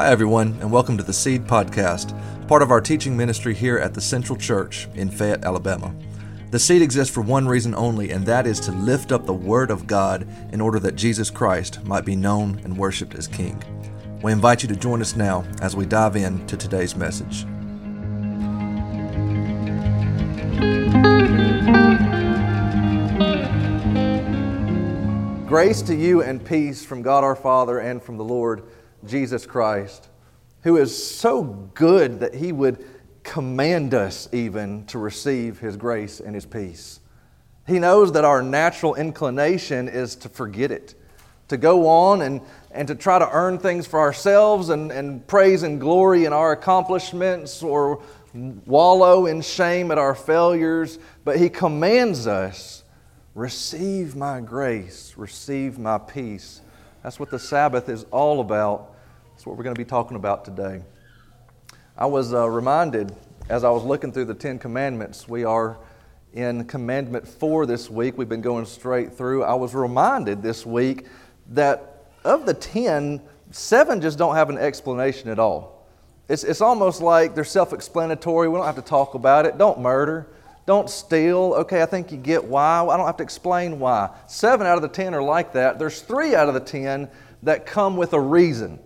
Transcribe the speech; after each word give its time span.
Hi, 0.00 0.08
everyone, 0.08 0.56
and 0.62 0.72
welcome 0.72 0.96
to 0.96 1.02
the 1.02 1.12
Seed 1.12 1.44
Podcast, 1.44 2.16
part 2.48 2.62
of 2.62 2.70
our 2.70 2.80
teaching 2.80 3.14
ministry 3.14 3.52
here 3.52 3.76
at 3.76 3.92
the 3.92 4.00
Central 4.00 4.38
Church 4.38 4.88
in 4.94 5.10
Fayette, 5.10 5.44
Alabama. 5.44 5.94
The 6.50 6.58
Seed 6.58 6.80
exists 6.80 7.12
for 7.12 7.20
one 7.20 7.46
reason 7.46 7.74
only, 7.74 8.10
and 8.10 8.24
that 8.24 8.46
is 8.46 8.60
to 8.60 8.72
lift 8.72 9.12
up 9.12 9.26
the 9.26 9.34
Word 9.34 9.70
of 9.70 9.86
God 9.86 10.26
in 10.54 10.60
order 10.62 10.78
that 10.78 10.96
Jesus 10.96 11.28
Christ 11.28 11.84
might 11.84 12.06
be 12.06 12.16
known 12.16 12.62
and 12.64 12.78
worshiped 12.78 13.14
as 13.14 13.28
King. 13.28 13.62
We 14.22 14.32
invite 14.32 14.62
you 14.62 14.70
to 14.70 14.74
join 14.74 15.02
us 15.02 15.16
now 15.16 15.44
as 15.60 15.76
we 15.76 15.84
dive 15.84 16.16
into 16.16 16.56
today's 16.56 16.96
message. 16.96 17.44
Grace 25.46 25.82
to 25.82 25.94
you 25.94 26.22
and 26.22 26.42
peace 26.42 26.82
from 26.82 27.02
God 27.02 27.22
our 27.22 27.36
Father 27.36 27.80
and 27.80 28.02
from 28.02 28.16
the 28.16 28.24
Lord 28.24 28.62
Jesus 29.06 29.46
Christ, 29.46 30.08
who 30.62 30.76
is 30.76 31.16
so 31.18 31.42
good 31.42 32.20
that 32.20 32.34
he 32.34 32.52
would 32.52 32.84
command 33.22 33.94
us 33.94 34.28
even 34.32 34.84
to 34.86 34.98
receive 34.98 35.58
his 35.58 35.76
grace 35.76 36.20
and 36.20 36.34
his 36.34 36.46
peace. 36.46 37.00
He 37.66 37.78
knows 37.78 38.12
that 38.12 38.24
our 38.24 38.42
natural 38.42 38.94
inclination 38.94 39.88
is 39.88 40.16
to 40.16 40.28
forget 40.28 40.70
it, 40.70 40.94
to 41.48 41.56
go 41.56 41.86
on 41.86 42.22
and, 42.22 42.40
and 42.70 42.88
to 42.88 42.94
try 42.94 43.18
to 43.18 43.30
earn 43.30 43.58
things 43.58 43.86
for 43.86 44.00
ourselves 44.00 44.70
and, 44.70 44.90
and 44.90 45.26
praise 45.26 45.62
and 45.62 45.80
glory 45.80 46.24
in 46.24 46.32
our 46.32 46.52
accomplishments 46.52 47.62
or 47.62 48.02
wallow 48.34 49.26
in 49.26 49.40
shame 49.42 49.90
at 49.90 49.98
our 49.98 50.14
failures. 50.14 50.98
But 51.24 51.38
he 51.38 51.48
commands 51.48 52.26
us 52.26 52.82
receive 53.34 54.16
my 54.16 54.40
grace, 54.40 55.14
receive 55.16 55.78
my 55.78 55.98
peace. 55.98 56.62
That's 57.02 57.18
what 57.18 57.30
the 57.30 57.38
Sabbath 57.38 57.88
is 57.88 58.04
all 58.10 58.40
about. 58.40 58.94
That's 59.32 59.46
what 59.46 59.56
we're 59.56 59.64
going 59.64 59.74
to 59.74 59.80
be 59.80 59.88
talking 59.88 60.16
about 60.16 60.44
today. 60.44 60.82
I 61.96 62.06
was 62.06 62.34
uh, 62.34 62.48
reminded 62.48 63.14
as 63.48 63.64
I 63.64 63.70
was 63.70 63.82
looking 63.82 64.12
through 64.12 64.26
the 64.26 64.34
Ten 64.34 64.58
Commandments, 64.58 65.26
we 65.26 65.44
are 65.44 65.78
in 66.34 66.64
Commandment 66.66 67.26
4 67.26 67.66
this 67.66 67.90
week. 67.90 68.16
We've 68.16 68.28
been 68.28 68.42
going 68.42 68.66
straight 68.66 69.14
through. 69.14 69.42
I 69.44 69.54
was 69.54 69.74
reminded 69.74 70.42
this 70.42 70.64
week 70.66 71.06
that 71.48 72.04
of 72.22 72.46
the 72.46 72.54
10, 72.54 73.20
seven 73.50 74.00
just 74.00 74.18
don't 74.18 74.36
have 74.36 74.50
an 74.50 74.58
explanation 74.58 75.30
at 75.30 75.38
all. 75.38 75.88
It's, 76.28 76.44
it's 76.44 76.60
almost 76.60 77.00
like 77.00 77.34
they're 77.34 77.44
self 77.44 77.72
explanatory. 77.72 78.48
We 78.48 78.56
don't 78.56 78.66
have 78.66 78.76
to 78.76 78.82
talk 78.82 79.14
about 79.14 79.46
it. 79.46 79.58
Don't 79.58 79.80
murder. 79.80 80.28
Don't 80.70 80.88
steal. 80.88 81.54
Okay, 81.56 81.82
I 81.82 81.86
think 81.86 82.12
you 82.12 82.16
get 82.16 82.44
why. 82.44 82.86
I 82.86 82.96
don't 82.96 83.06
have 83.06 83.16
to 83.16 83.24
explain 83.24 83.80
why. 83.80 84.08
Seven 84.28 84.68
out 84.68 84.76
of 84.76 84.82
the 84.82 84.88
10 84.88 85.16
are 85.16 85.20
like 85.20 85.54
that. 85.54 85.80
There's 85.80 86.00
three 86.00 86.36
out 86.36 86.46
of 86.46 86.54
the 86.54 86.60
10 86.60 87.10
that 87.42 87.66
come 87.66 87.96
with 87.96 88.12
a 88.12 88.20
reason. 88.20 88.78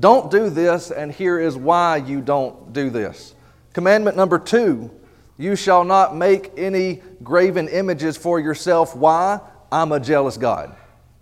Don't 0.00 0.32
do 0.32 0.50
this, 0.50 0.90
and 0.90 1.12
here 1.12 1.38
is 1.38 1.56
why 1.56 1.98
you 1.98 2.22
don't 2.22 2.72
do 2.72 2.90
this. 2.90 3.36
Commandment 3.72 4.16
number 4.16 4.40
two 4.40 4.90
you 5.36 5.54
shall 5.54 5.84
not 5.84 6.16
make 6.16 6.50
any 6.56 7.02
graven 7.22 7.68
images 7.68 8.16
for 8.16 8.40
yourself. 8.40 8.96
Why? 8.96 9.38
I'm 9.70 9.92
a 9.92 10.00
jealous 10.00 10.36
God. 10.36 10.74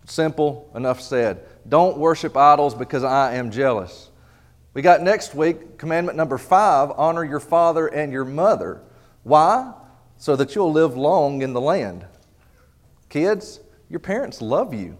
Simple, 0.06 0.70
enough 0.74 1.02
said. 1.02 1.44
Don't 1.68 1.98
worship 1.98 2.38
idols 2.38 2.74
because 2.74 3.04
I 3.04 3.34
am 3.34 3.50
jealous. 3.50 4.08
We 4.72 4.80
got 4.80 5.02
next 5.02 5.34
week, 5.34 5.76
commandment 5.76 6.16
number 6.16 6.38
five 6.38 6.90
honor 6.96 7.22
your 7.22 7.38
father 7.38 7.86
and 7.86 8.10
your 8.10 8.24
mother. 8.24 8.80
Why? 9.22 9.74
So 10.18 10.36
that 10.36 10.54
you'll 10.54 10.72
live 10.72 10.96
long 10.96 11.42
in 11.42 11.52
the 11.52 11.60
land. 11.60 12.06
Kids, 13.08 13.60
your 13.88 14.00
parents 14.00 14.40
love 14.40 14.74
you. 14.74 14.96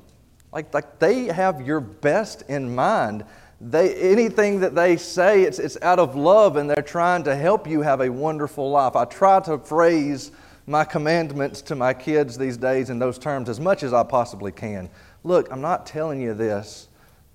Like, 0.53 0.73
like 0.73 0.99
they 0.99 1.25
have 1.25 1.67
your 1.67 1.81
best 1.81 2.43
in 2.49 2.75
mind 2.75 3.25
they, 3.61 3.95
anything 3.95 4.61
that 4.61 4.75
they 4.75 4.97
say, 4.97 5.43
it's, 5.43 5.59
it's 5.59 5.79
out 5.81 5.99
of 5.99 6.15
love 6.15 6.57
and 6.57 6.69
they're 6.69 6.83
trying 6.83 7.25
to 7.25 7.35
help 7.35 7.67
you 7.67 7.81
have 7.83 8.01
a 8.01 8.11
wonderful 8.11 8.71
life. 8.71 8.97
I 8.97 9.07
try 9.07 9.41
to 9.41 9.59
phrase 9.59 10.31
my 10.67 10.85
commandments 10.85 11.63
to 11.63 11.75
my 11.75 11.95
kids 11.95 12.37
these 12.37 12.57
days 12.57 12.91
in 12.91 12.99
those 12.99 13.19
terms 13.19 13.49
as 13.49 13.59
much 13.59 13.83
as 13.83 13.95
I 13.95 14.03
possibly 14.03 14.53
can. 14.53 14.91
Look, 15.25 15.51
I'm 15.51 15.61
not 15.61 15.87
telling 15.87 16.21
you 16.21 16.35
this 16.35 16.89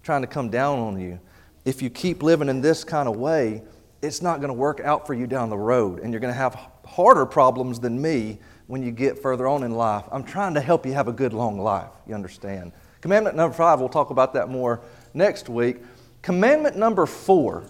trying 0.03 0.21
to 0.21 0.27
come 0.27 0.49
down 0.49 0.79
on 0.79 0.99
you. 0.99 1.19
If 1.65 1.81
you 1.81 1.89
keep 1.89 2.21
living 2.21 2.49
in 2.49 2.61
this 2.61 2.83
kind 2.83 3.07
of 3.07 3.15
way, 3.17 3.63
it's 4.01 4.21
not 4.21 4.37
going 4.41 4.49
to 4.49 4.53
work 4.53 4.79
out 4.79 5.07
for 5.07 5.13
you 5.13 5.27
down 5.27 5.49
the 5.49 5.57
road, 5.57 5.99
and 5.99 6.11
you're 6.11 6.19
going 6.19 6.33
to 6.33 6.37
have 6.37 6.55
harder 6.91 7.25
problems 7.25 7.79
than 7.79 8.01
me 8.01 8.37
when 8.67 8.83
you 8.83 8.91
get 8.91 9.17
further 9.17 9.47
on 9.47 9.63
in 9.63 9.71
life. 9.71 10.03
I'm 10.11 10.23
trying 10.23 10.53
to 10.55 10.61
help 10.61 10.85
you 10.85 10.93
have 10.93 11.07
a 11.07 11.13
good 11.13 11.33
long 11.33 11.59
life, 11.59 11.89
you 12.07 12.13
understand? 12.13 12.73
Commandment 12.99 13.35
number 13.35 13.55
five, 13.55 13.79
we'll 13.79 13.89
talk 13.89 14.09
about 14.09 14.33
that 14.33 14.49
more 14.49 14.81
next 15.13 15.49
week. 15.49 15.77
Commandment 16.21 16.77
number 16.77 17.05
four 17.05 17.63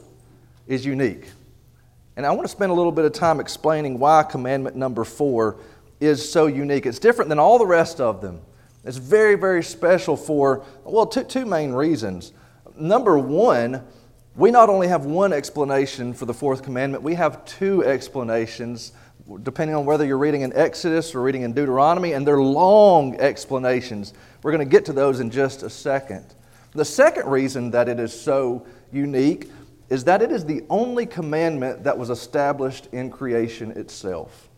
is 0.68 0.86
unique. 0.86 1.30
And 2.18 2.26
I 2.26 2.32
want 2.32 2.44
to 2.44 2.52
spend 2.52 2.72
a 2.72 2.76
little 2.76 2.92
bit 2.92 3.06
of 3.06 3.14
time 3.14 3.40
explaining 3.40 3.98
why 4.00 4.24
commandment 4.24 4.76
number 4.76 5.04
four 5.04 5.58
is 6.00 6.30
so 6.30 6.48
unique. 6.48 6.86
It's 6.86 7.00
different 7.00 7.30
than 7.30 7.40
all 7.40 7.58
the 7.58 7.66
rest 7.66 8.02
of 8.02 8.22
them. 8.22 8.42
It's 8.84 8.98
very, 8.98 9.36
very 9.36 9.64
special 9.64 10.18
for, 10.18 10.66
well, 10.84 11.06
two, 11.06 11.24
two 11.24 11.46
main 11.46 11.72
reasons. 11.72 12.34
Number 12.76 13.18
one, 13.18 13.84
we 14.36 14.50
not 14.50 14.70
only 14.70 14.88
have 14.88 15.06
one 15.06 15.34
explanation 15.34 16.14
for 16.14 16.26
the 16.26 16.34
fourth 16.34 16.64
commandment, 16.64 17.04
we 17.04 17.14
have 17.16 17.46
two 17.46 17.84
explanations, 17.86 18.94
depending 19.44 19.76
on 19.76 19.86
whether 19.86 20.06
you're 20.06 20.18
reading 20.18 20.42
in 20.42 20.54
Exodus 20.54 21.14
or 21.16 21.22
reading 21.22 21.44
in 21.44 21.54
Deuteronomy, 21.54 22.14
and 22.14 22.26
they're 22.26 22.42
long 22.42 23.16
explanations. 23.20 24.14
We're 24.44 24.52
going 24.52 24.68
to 24.68 24.72
get 24.72 24.86
to 24.86 24.94
those 24.94 25.20
in 25.20 25.30
just 25.30 25.64
a 25.64 25.70
second. 25.70 26.26
The 26.74 26.86
second 26.86 27.30
reason 27.30 27.72
that 27.72 27.90
it 27.90 28.00
is 28.00 28.20
so 28.20 28.66
unique 28.92 29.50
is 29.90 30.06
that 30.06 30.22
it 30.22 30.32
is 30.32 30.46
the 30.46 30.64
only 30.70 31.06
commandment 31.06 31.84
that 31.84 31.98
was 31.98 32.10
established 32.10 32.88
in 32.94 33.10
creation 33.10 33.72
itself. 33.72 34.50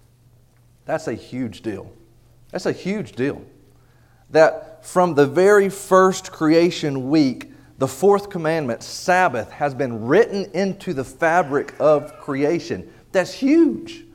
That's 0.86 1.08
a 1.08 1.14
huge 1.14 1.62
deal. 1.62 1.92
That's 2.52 2.68
a 2.68 2.72
huge 2.72 3.14
deal. 3.14 3.42
That 4.30 4.86
from 4.86 5.16
the 5.16 5.26
very 5.26 5.70
first 5.70 6.32
creation 6.32 7.10
week, 7.10 7.52
the 7.80 7.88
fourth 7.88 8.30
commandment, 8.30 8.84
Sabbath, 8.84 9.50
has 9.50 9.74
been 9.74 10.06
written 10.06 10.46
into 10.54 10.94
the 10.94 11.04
fabric 11.04 11.74
of 11.80 12.20
creation. 12.20 12.92
That's 13.12 13.34
huge. 13.34 14.06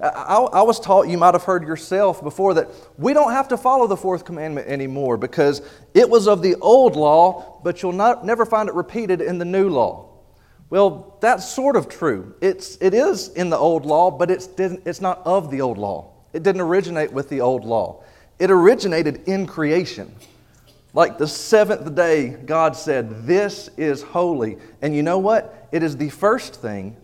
I, 0.00 0.36
I, 0.52 0.62
was 0.62 0.78
taught, 0.78 1.08
you 1.08 1.16
might 1.16 1.32
have 1.34 1.44
heard 1.44 1.62
yourself 1.62 2.22
before, 2.22 2.52
that 2.54 2.68
we 2.98 3.14
don't 3.14 3.32
have 3.32 3.48
to 3.48 3.56
follow 3.56 3.86
the 3.86 3.96
fourth 3.96 4.26
commandment 4.26 4.68
anymore 4.68 5.16
because 5.16 5.62
it 5.94 6.08
was 6.08 6.28
of 6.28 6.42
the 6.42 6.54
old 6.56 6.96
law, 6.96 7.60
but 7.64 7.82
you'll 7.82 7.92
not, 7.92 8.24
never 8.24 8.44
find 8.44 8.68
it 8.68 8.74
repeated 8.74 9.22
in 9.22 9.38
the 9.38 9.44
new 9.44 9.70
law. 9.70 10.10
Well, 10.68 11.16
that's 11.20 11.48
sort 11.48 11.76
of 11.76 11.88
true. 11.88 12.34
It's, 12.42 12.76
it 12.82 12.92
is 12.92 13.28
in 13.28 13.48
the 13.48 13.56
old 13.56 13.86
law, 13.86 14.10
but 14.10 14.30
it's, 14.30 14.48
it's 14.58 15.00
not 15.00 15.22
of 15.24 15.50
the 15.50 15.62
old 15.62 15.78
law. 15.78 16.12
It 16.34 16.42
didn't 16.42 16.60
originate 16.60 17.12
with 17.12 17.30
the 17.30 17.40
old 17.40 17.64
law, 17.64 18.02
it 18.38 18.50
originated 18.50 19.22
in 19.26 19.46
creation. 19.46 20.14
Like 20.92 21.18
the 21.18 21.28
seventh 21.28 21.94
day, 21.94 22.30
God 22.30 22.74
said, 22.74 23.26
This 23.26 23.68
is 23.76 24.02
holy. 24.02 24.56
And 24.80 24.94
you 24.94 25.02
know 25.02 25.18
what? 25.18 25.68
It 25.70 25.82
is 25.82 25.94
the 25.94 26.08
first 26.08 26.54
thing 26.54 26.96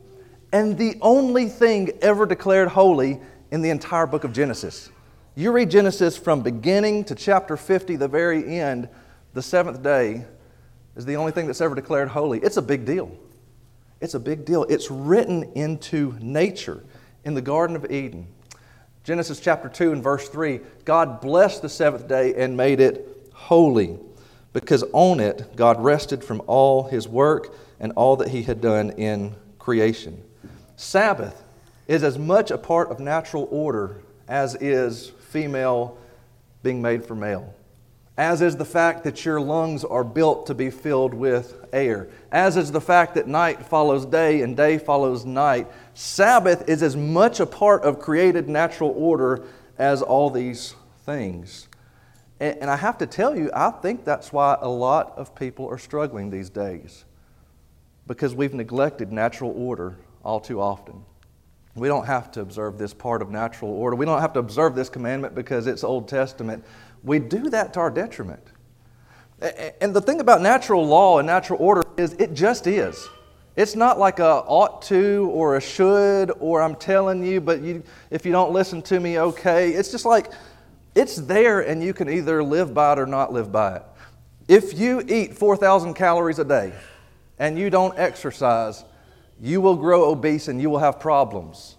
and 0.52 0.76
the 0.76 0.96
only 1.00 1.48
thing 1.48 1.90
ever 2.02 2.26
declared 2.26 2.68
holy 2.68 3.20
in 3.50 3.62
the 3.62 3.70
entire 3.70 4.06
book 4.06 4.24
of 4.24 4.32
Genesis. 4.32 4.90
You 5.34 5.50
read 5.50 5.70
Genesis 5.70 6.16
from 6.16 6.42
beginning 6.42 7.04
to 7.04 7.14
chapter 7.14 7.56
50, 7.56 7.96
the 7.96 8.08
very 8.08 8.58
end, 8.58 8.88
the 9.32 9.42
seventh 9.42 9.82
day 9.82 10.26
is 10.94 11.06
the 11.06 11.16
only 11.16 11.32
thing 11.32 11.46
that's 11.46 11.62
ever 11.62 11.74
declared 11.74 12.08
holy. 12.08 12.38
It's 12.40 12.58
a 12.58 12.62
big 12.62 12.84
deal. 12.84 13.10
It's 14.00 14.14
a 14.14 14.20
big 14.20 14.44
deal. 14.44 14.64
It's 14.64 14.90
written 14.90 15.44
into 15.54 16.16
nature 16.20 16.84
in 17.24 17.34
the 17.34 17.40
Garden 17.40 17.76
of 17.76 17.90
Eden. 17.90 18.26
Genesis 19.04 19.40
chapter 19.40 19.68
2 19.68 19.92
and 19.92 20.02
verse 20.02 20.28
3 20.28 20.60
God 20.84 21.20
blessed 21.20 21.62
the 21.62 21.68
seventh 21.68 22.06
day 22.06 22.34
and 22.34 22.56
made 22.56 22.78
it 22.78 23.30
holy 23.32 23.98
because 24.52 24.84
on 24.92 25.18
it 25.18 25.56
God 25.56 25.82
rested 25.82 26.22
from 26.22 26.42
all 26.46 26.84
his 26.84 27.08
work 27.08 27.56
and 27.80 27.92
all 27.92 28.16
that 28.16 28.28
he 28.28 28.42
had 28.42 28.60
done 28.60 28.90
in 28.90 29.34
creation. 29.58 30.22
Sabbath 30.76 31.42
is 31.86 32.02
as 32.02 32.18
much 32.18 32.50
a 32.50 32.58
part 32.58 32.90
of 32.90 33.00
natural 33.00 33.48
order 33.50 34.02
as 34.28 34.54
is 34.56 35.10
female 35.30 35.98
being 36.62 36.80
made 36.80 37.04
for 37.04 37.14
male. 37.14 37.54
As 38.16 38.42
is 38.42 38.56
the 38.56 38.64
fact 38.64 39.04
that 39.04 39.24
your 39.24 39.40
lungs 39.40 39.84
are 39.84 40.04
built 40.04 40.46
to 40.46 40.54
be 40.54 40.70
filled 40.70 41.14
with 41.14 41.64
air. 41.72 42.08
As 42.30 42.56
is 42.56 42.70
the 42.70 42.80
fact 42.80 43.14
that 43.14 43.26
night 43.26 43.64
follows 43.64 44.04
day 44.04 44.42
and 44.42 44.56
day 44.56 44.78
follows 44.78 45.24
night. 45.24 45.66
Sabbath 45.94 46.68
is 46.68 46.82
as 46.82 46.94
much 46.94 47.40
a 47.40 47.46
part 47.46 47.82
of 47.82 47.98
created 47.98 48.48
natural 48.48 48.92
order 48.96 49.44
as 49.78 50.02
all 50.02 50.28
these 50.28 50.74
things. 51.04 51.68
And, 52.38 52.68
I 52.68 52.76
have 52.76 52.98
to 52.98 53.06
tell 53.06 53.36
you, 53.36 53.50
I 53.54 53.70
think 53.70 54.04
that's 54.04 54.32
why 54.32 54.58
a 54.60 54.68
lot 54.68 55.16
of 55.16 55.34
people 55.34 55.68
are 55.68 55.78
struggling 55.78 56.28
these 56.28 56.50
days. 56.50 57.04
Because 58.08 58.34
we've 58.34 58.52
neglected 58.52 59.12
natural 59.12 59.52
order 59.56 59.96
all 60.24 60.40
too 60.40 60.60
often. 60.60 61.04
We 61.74 61.88
don't 61.88 62.06
have 62.06 62.30
to 62.32 62.40
observe 62.40 62.76
this 62.76 62.92
part 62.92 63.22
of 63.22 63.30
natural 63.30 63.70
order. 63.70 63.96
We 63.96 64.04
don't 64.04 64.20
have 64.20 64.34
to 64.34 64.40
observe 64.40 64.74
this 64.74 64.88
commandment 64.88 65.34
because 65.34 65.66
it's 65.66 65.82
Old 65.82 66.06
Testament. 66.06 66.64
We 67.02 67.18
do 67.18 67.48
that 67.50 67.72
to 67.74 67.80
our 67.80 67.90
detriment. 67.90 68.46
And 69.80 69.94
the 69.94 70.00
thing 70.00 70.20
about 70.20 70.42
natural 70.42 70.86
law 70.86 71.18
and 71.18 71.26
natural 71.26 71.60
order 71.60 71.82
is 71.96 72.12
it 72.14 72.34
just 72.34 72.66
is. 72.66 73.08
It's 73.56 73.74
not 73.74 73.98
like 73.98 74.18
a 74.18 74.42
ought 74.46 74.82
to 74.82 75.30
or 75.32 75.56
a 75.56 75.60
should 75.60 76.30
or 76.40 76.62
I'm 76.62 76.76
telling 76.76 77.24
you, 77.24 77.40
but 77.40 77.60
you, 77.60 77.82
if 78.10 78.24
you 78.24 78.32
don't 78.32 78.52
listen 78.52 78.80
to 78.82 79.00
me, 79.00 79.18
okay. 79.18 79.70
It's 79.70 79.90
just 79.90 80.04
like 80.04 80.30
it's 80.94 81.16
there 81.16 81.60
and 81.60 81.82
you 81.82 81.92
can 81.92 82.08
either 82.08 82.42
live 82.42 82.72
by 82.72 82.92
it 82.92 82.98
or 82.98 83.06
not 83.06 83.32
live 83.32 83.50
by 83.50 83.76
it. 83.76 83.82
If 84.48 84.78
you 84.78 85.02
eat 85.08 85.36
4,000 85.36 85.94
calories 85.94 86.38
a 86.38 86.44
day 86.44 86.72
and 87.38 87.58
you 87.58 87.70
don't 87.70 87.98
exercise, 87.98 88.84
you 89.42 89.60
will 89.60 89.74
grow 89.74 90.08
obese 90.08 90.46
and 90.46 90.62
you 90.62 90.70
will 90.70 90.78
have 90.78 91.00
problems, 91.00 91.76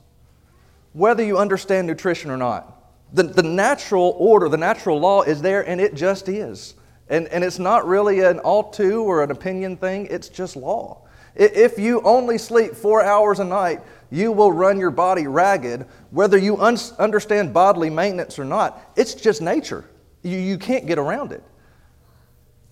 whether 0.91 1.23
you 1.23 1.37
understand 1.37 1.87
nutrition 1.87 2.29
or 2.29 2.35
not. 2.35 2.81
The, 3.13 3.23
the 3.23 3.43
natural 3.43 4.15
order, 4.19 4.49
the 4.49 4.57
natural 4.57 4.99
law 4.99 5.21
is 5.21 5.41
there 5.41 5.67
and 5.67 5.79
it 5.79 5.95
just 5.95 6.27
is. 6.27 6.75
And, 7.07 7.27
and 7.29 7.43
it's 7.43 7.59
not 7.59 7.87
really 7.87 8.19
an 8.19 8.39
ought 8.39 8.73
to 8.73 9.03
or 9.03 9.23
an 9.23 9.31
opinion 9.31 9.77
thing, 9.77 10.07
it's 10.07 10.27
just 10.27 10.57
law. 10.57 11.07
If 11.35 11.79
you 11.79 12.01
only 12.01 12.37
sleep 12.37 12.73
four 12.75 13.01
hours 13.01 13.39
a 13.39 13.45
night, 13.45 13.81
you 14.11 14.31
will 14.31 14.51
run 14.51 14.77
your 14.77 14.91
body 14.91 15.25
ragged, 15.25 15.87
whether 16.11 16.37
you 16.37 16.57
un- 16.57 16.77
understand 16.99 17.53
bodily 17.53 17.89
maintenance 17.89 18.37
or 18.37 18.45
not. 18.45 18.91
It's 18.95 19.15
just 19.15 19.41
nature. 19.41 19.85
You, 20.21 20.37
you 20.37 20.57
can't 20.57 20.85
get 20.85 20.99
around 20.99 21.31
it. 21.31 21.43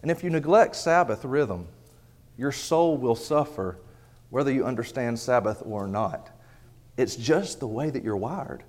And 0.01 0.11
if 0.11 0.23
you 0.23 0.29
neglect 0.29 0.75
Sabbath 0.75 1.23
rhythm, 1.23 1.67
your 2.37 2.51
soul 2.51 2.97
will 2.97 3.15
suffer 3.15 3.77
whether 4.31 4.51
you 4.51 4.65
understand 4.65 5.19
Sabbath 5.19 5.61
or 5.63 5.87
not. 5.87 6.29
It's 6.97 7.15
just 7.15 7.59
the 7.59 7.67
way 7.67 7.89
that 7.89 8.03
you're 8.03 8.17
wired. 8.17 8.63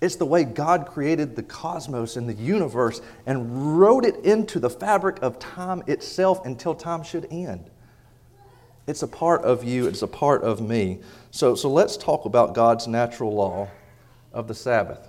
It's 0.00 0.16
the 0.16 0.26
way 0.26 0.44
God 0.44 0.86
created 0.86 1.34
the 1.34 1.42
cosmos 1.42 2.16
and 2.16 2.28
the 2.28 2.34
universe 2.34 3.00
and 3.24 3.78
wrote 3.80 4.04
it 4.04 4.16
into 4.24 4.60
the 4.60 4.68
fabric 4.68 5.18
of 5.22 5.38
time 5.38 5.82
itself 5.86 6.44
until 6.44 6.74
time 6.74 7.02
should 7.02 7.26
end. 7.30 7.70
It's 8.86 9.02
a 9.02 9.08
part 9.08 9.42
of 9.42 9.64
you, 9.64 9.86
it's 9.86 10.02
a 10.02 10.06
part 10.06 10.42
of 10.42 10.60
me. 10.60 10.98
So, 11.30 11.54
so 11.54 11.70
let's 11.70 11.96
talk 11.96 12.26
about 12.26 12.52
God's 12.54 12.86
natural 12.86 13.34
law 13.34 13.68
of 14.32 14.46
the 14.46 14.54
Sabbath. 14.54 15.08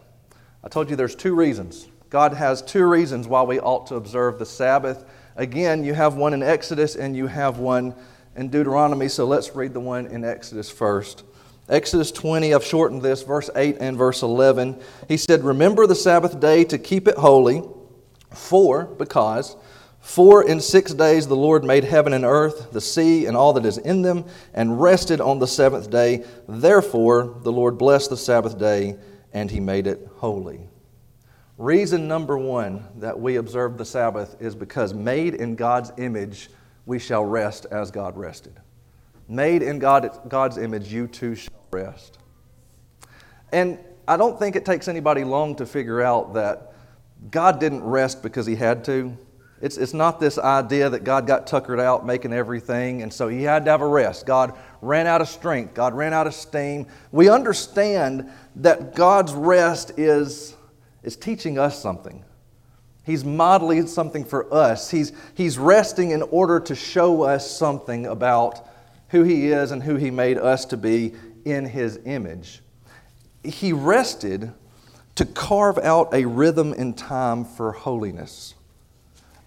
I 0.64 0.70
told 0.70 0.90
you 0.90 0.96
there's 0.96 1.16
two 1.16 1.36
reasons. 1.36 1.90
God 2.10 2.34
has 2.34 2.62
two 2.62 2.86
reasons 2.86 3.28
why 3.28 3.42
we 3.42 3.60
ought 3.60 3.88
to 3.88 3.96
observe 3.96 4.40
the 4.40 4.46
Sabbath. 4.46 5.04
Again, 5.36 5.84
you 5.84 5.94
have 5.94 6.16
one 6.16 6.34
in 6.34 6.42
Exodus 6.42 6.96
and 6.96 7.18
you 7.18 7.28
have 7.28 7.58
one 7.58 7.94
in 8.36 8.50
Deuteronomy, 8.50 9.08
so 9.08 9.26
let's 9.26 9.56
read 9.56 9.74
the 9.74 9.80
one 9.80 10.08
in 10.08 10.24
Exodus 10.24 10.70
first. 10.70 11.24
Exodus 11.68 12.12
20, 12.12 12.54
I've 12.54 12.64
shortened 12.64 13.02
this, 13.02 13.24
verse 13.24 13.50
8 13.56 13.78
and 13.80 13.98
verse 13.98 14.22
11. 14.22 14.80
He 15.08 15.18
said, 15.18 15.44
Remember 15.44 15.88
the 15.88 15.96
Sabbath 15.96 16.40
day 16.40 16.64
to 16.66 16.78
keep 16.78 17.08
it 17.08 17.18
holy, 17.18 17.64
for, 18.30 18.86
because, 18.86 19.56
for 20.00 20.48
in 20.48 20.62
six 20.62 20.94
days 20.94 21.28
the 21.28 21.36
Lord 21.36 21.64
made 21.64 21.84
heaven 21.84 22.14
and 22.14 22.24
earth, 22.24 22.72
the 22.72 22.82
sea, 22.82 23.26
and 23.26 23.36
all 23.36 23.54
that 23.54 23.66
is 23.66 23.80
in 23.80 24.04
them, 24.04 24.26
and 24.54 24.80
rested 24.80 25.20
on 25.20 25.40
the 25.40 25.48
seventh 25.48 25.90
day. 25.90 26.24
Therefore, 26.48 27.40
the 27.42 27.52
Lord 27.52 27.80
blessed 27.80 28.12
the 28.12 28.18
Sabbath 28.18 28.60
day, 28.60 28.98
and 29.34 29.50
he 29.50 29.60
made 29.60 29.88
it 29.88 30.08
holy. 30.18 30.70
Reason 31.58 32.08
number 32.08 32.38
one 32.38 32.86
that 32.98 33.20
we 33.20 33.38
observe 33.38 33.78
the 33.78 33.86
Sabbath 33.86 34.36
is 34.40 34.54
because 34.54 34.94
made 34.94 35.34
in 35.34 35.56
God's 35.56 35.92
image, 35.98 36.50
we 36.86 37.00
shall 37.00 37.24
rest 37.26 37.66
as 37.72 37.92
God 37.92 38.18
rested. 38.18 38.60
Made 39.28 39.64
in 39.64 39.80
God, 39.80 40.10
God's 40.28 40.58
image, 40.58 40.92
you 40.92 41.08
too 41.08 41.36
shall 41.36 41.54
rest. 41.72 42.20
And 43.52 43.80
I 44.08 44.18
don't 44.18 44.38
think 44.38 44.56
it 44.56 44.66
takes 44.66 44.88
anybody 44.88 45.24
long 45.24 45.56
to 45.56 45.66
figure 45.66 46.02
out 46.02 46.34
that 46.36 46.74
God 47.32 47.60
didn't 47.60 47.84
rest 47.84 48.22
because 48.22 48.46
he 48.46 48.56
had 48.56 48.84
to. 48.86 49.18
It's, 49.62 49.78
it's 49.78 49.94
not 49.94 50.20
this 50.20 50.38
idea 50.38 50.90
that 50.90 51.04
God 51.04 51.26
got 51.26 51.48
tuckered 51.48 51.80
out 51.80 52.06
making 52.06 52.34
everything, 52.34 53.02
and 53.02 53.12
so 53.12 53.30
he 53.30 53.42
had 53.42 53.66
to 53.66 53.72
have 53.72 53.82
a 53.82 53.88
rest. 53.88 54.26
God 54.26 54.54
ran 54.82 55.08
out 55.08 55.22
of 55.22 55.30
strength, 55.30 55.74
God 55.74 55.94
ran 55.94 56.14
out 56.14 56.28
of 56.28 56.34
steam. 56.34 56.88
We 57.12 57.30
understand 57.30 58.30
that 58.58 58.96
God's 58.96 59.34
rest 59.34 59.98
is, 59.98 60.56
is 61.04 61.16
teaching 61.16 61.58
us 61.58 61.82
something. 61.82 62.25
He's 63.06 63.24
modeling 63.24 63.88
something 63.88 64.26
for 64.26 64.52
us. 64.54 64.90
He's, 64.90 65.14
he's 65.36 65.58
resting 65.58 66.12
in 66.12 66.24
order 66.24 66.60
to 66.62 66.76
show 66.76 67.24
us 67.24 67.50
something 67.50 68.08
about 68.08 68.68
who 69.10 69.24
He 69.24 69.52
is 69.52 69.72
and 69.72 69.84
who 69.84 69.96
He 69.96 70.12
made 70.12 70.38
us 70.38 70.66
to 70.66 70.78
be 70.78 71.14
in 71.46 71.66
His 71.66 72.00
image. 72.06 72.62
He 73.44 73.74
rested 73.74 74.52
to 75.16 75.26
carve 75.26 75.78
out 75.78 76.14
a 76.14 76.26
rhythm 76.26 76.74
in 76.74 76.94
time 76.94 77.46
for 77.46 77.72
holiness. 77.72 78.56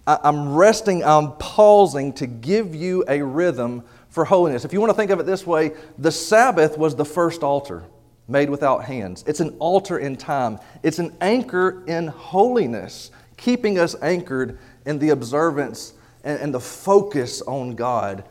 I'm 0.06 0.54
resting, 0.54 1.04
I'm 1.04 1.32
pausing 1.32 2.14
to 2.14 2.26
give 2.26 2.74
you 2.74 3.04
a 3.08 3.20
rhythm 3.20 3.82
for 4.08 4.24
holiness. 4.24 4.64
If 4.64 4.72
you 4.72 4.80
want 4.80 4.90
to 4.90 4.96
think 4.96 5.10
of 5.10 5.20
it 5.20 5.26
this 5.26 5.46
way, 5.46 5.72
the 5.98 6.10
Sabbath 6.10 6.78
was 6.78 6.96
the 6.96 7.04
first 7.04 7.42
altar 7.42 7.84
made 8.26 8.48
without 8.48 8.84
hands. 8.84 9.22
It's 9.26 9.40
an 9.40 9.56
altar 9.58 9.98
in 9.98 10.16
time, 10.16 10.58
it's 10.82 10.98
an 10.98 11.14
anchor 11.20 11.84
in 11.86 12.06
holiness, 12.06 13.10
keeping 13.38 13.78
us 13.78 13.96
anchored 14.02 14.58
in 14.84 14.98
the 14.98 15.08
observance 15.08 15.94
and, 16.22 16.38
and 16.40 16.54
the 16.54 16.60
focus 16.60 17.40
on 17.40 17.74
God 17.74 18.24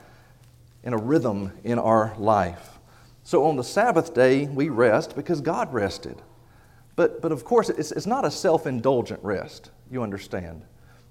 in 0.84 0.94
a 0.94 0.98
rhythm 0.98 1.52
in 1.64 1.80
our 1.80 2.14
life. 2.20 2.78
So 3.24 3.46
on 3.46 3.56
the 3.56 3.64
Sabbath 3.64 4.14
day, 4.14 4.46
we 4.46 4.70
rest 4.70 5.16
because 5.16 5.42
God 5.42 5.74
rested. 5.74 6.22
But, 6.96 7.22
but 7.22 7.32
of 7.32 7.44
course, 7.44 7.70
it's, 7.70 7.92
it's 7.92 8.06
not 8.06 8.24
a 8.24 8.32
self 8.32 8.68
indulgent 8.68 9.20
rest, 9.24 9.72
you 9.92 10.04
understand. 10.04 10.62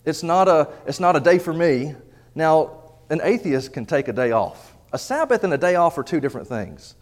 It's 0.05 0.23
not, 0.23 0.49
a, 0.49 0.69
it's 0.87 1.01
not 1.01 1.17
a 1.17 1.21
day 1.21 1.39
for 1.39 1.53
me. 1.53 1.95
Now, 2.35 2.83
an 3.11 3.21
atheist 3.23 3.73
can 3.73 3.87
take 3.87 4.09
a 4.09 4.13
day 4.13 4.31
off. 4.31 4.75
A 4.93 4.99
Sabbath 4.99 5.45
and 5.45 5.53
a 5.53 5.59
day 5.59 5.75
off 5.75 5.99
are 5.99 6.03
two 6.03 6.21
different 6.21 6.49
things. 6.49 6.95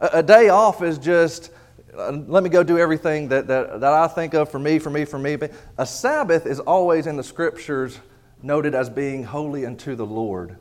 A, 0.00 0.10
a 0.14 0.22
day 0.22 0.50
off 0.50 0.82
is 0.82 0.98
just, 0.98 1.50
Uh, 1.96 2.12
let 2.26 2.42
me 2.42 2.50
go 2.50 2.62
do 2.62 2.78
everything 2.78 3.28
that, 3.28 3.46
that, 3.46 3.80
that 3.80 3.92
I 3.92 4.08
think 4.08 4.34
of 4.34 4.50
for 4.50 4.58
me, 4.58 4.78
for 4.78 4.90
me, 4.90 5.04
for 5.04 5.18
me. 5.18 5.36
A 5.78 5.86
Sabbath 5.86 6.46
is 6.46 6.60
always 6.60 7.06
in 7.06 7.16
the 7.16 7.22
scriptures 7.22 7.98
noted 8.42 8.74
as 8.74 8.90
being 8.90 9.24
holy 9.24 9.64
unto 9.64 9.94
the 9.94 10.06
Lord. 10.06 10.56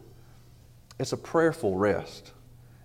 It's 1.00 1.12
a 1.12 1.18
prayerful 1.18 1.78
rest. 1.78 2.32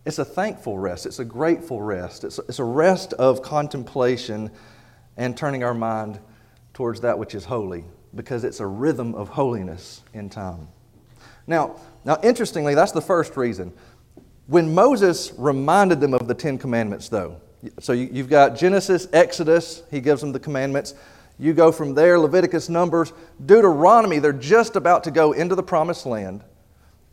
It's 0.04 0.18
a 0.18 0.24
thankful 0.24 0.78
rest. 0.78 1.04
It's 1.04 1.18
a 1.18 1.24
grateful 1.24 1.82
rest. 1.82 2.24
It's 2.24 2.38
it's 2.38 2.58
a 2.58 2.64
rest 2.64 3.12
of 3.14 3.42
contemplation 3.42 4.50
and 5.18 5.36
turning 5.36 5.62
our 5.62 5.74
mind 5.74 6.18
towards 6.72 7.02
that 7.02 7.18
which 7.18 7.34
is 7.34 7.44
holy 7.44 7.84
because 8.14 8.44
it's 8.44 8.60
a 8.60 8.66
rhythm 8.66 9.14
of 9.14 9.28
holiness 9.28 10.02
in 10.14 10.30
time. 10.30 10.68
Now, 11.46 11.76
now 12.04 12.18
interestingly, 12.22 12.74
that's 12.74 12.92
the 12.92 13.02
first 13.02 13.36
reason. 13.36 13.72
When 14.46 14.74
Moses 14.74 15.32
reminded 15.36 16.00
them 16.00 16.14
of 16.14 16.26
the 16.26 16.34
Ten 16.34 16.56
Commandments, 16.56 17.10
though, 17.10 17.40
so 17.80 17.92
you've 17.92 18.28
got 18.28 18.56
Genesis, 18.56 19.08
Exodus, 19.12 19.82
he 19.90 20.00
gives 20.00 20.20
them 20.20 20.32
the 20.32 20.40
commandments. 20.40 20.94
You 21.38 21.54
go 21.54 21.70
from 21.70 21.94
there, 21.94 22.18
Leviticus, 22.18 22.68
Numbers, 22.68 23.12
Deuteronomy, 23.44 24.18
they're 24.18 24.32
just 24.32 24.76
about 24.76 25.04
to 25.04 25.10
go 25.10 25.32
into 25.32 25.54
the 25.54 25.62
promised 25.62 26.06
land. 26.06 26.42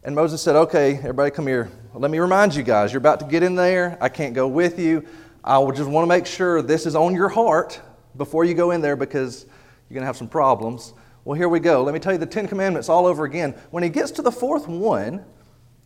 And 0.03 0.15
Moses 0.15 0.41
said, 0.41 0.55
Okay, 0.55 0.95
everybody 0.97 1.31
come 1.31 1.47
here. 1.47 1.71
Let 1.93 2.11
me 2.11 2.19
remind 2.19 2.55
you 2.55 2.63
guys, 2.63 2.93
you're 2.93 2.99
about 2.99 3.19
to 3.21 3.25
get 3.25 3.41
in 3.41 3.55
there. 3.55 3.97
I 3.99 4.09
can't 4.09 4.33
go 4.33 4.47
with 4.47 4.77
you. 4.77 5.05
I 5.43 5.63
just 5.71 5.89
want 5.89 6.03
to 6.03 6.09
make 6.09 6.25
sure 6.25 6.61
this 6.61 6.85
is 6.85 6.95
on 6.95 7.15
your 7.15 7.29
heart 7.29 7.81
before 8.17 8.45
you 8.45 8.53
go 8.53 8.71
in 8.71 8.81
there 8.81 8.95
because 8.95 9.45
you're 9.89 9.95
going 9.95 10.01
to 10.01 10.07
have 10.07 10.17
some 10.17 10.27
problems. 10.27 10.93
Well, 11.23 11.35
here 11.35 11.49
we 11.49 11.59
go. 11.59 11.83
Let 11.83 11.93
me 11.93 11.99
tell 11.99 12.13
you 12.13 12.19
the 12.19 12.25
Ten 12.25 12.47
Commandments 12.47 12.87
all 12.87 13.07
over 13.07 13.25
again. 13.25 13.55
When 13.71 13.81
he 13.81 13.89
gets 13.89 14.11
to 14.11 14.21
the 14.21 14.31
fourth 14.31 14.67
one, 14.67 15.25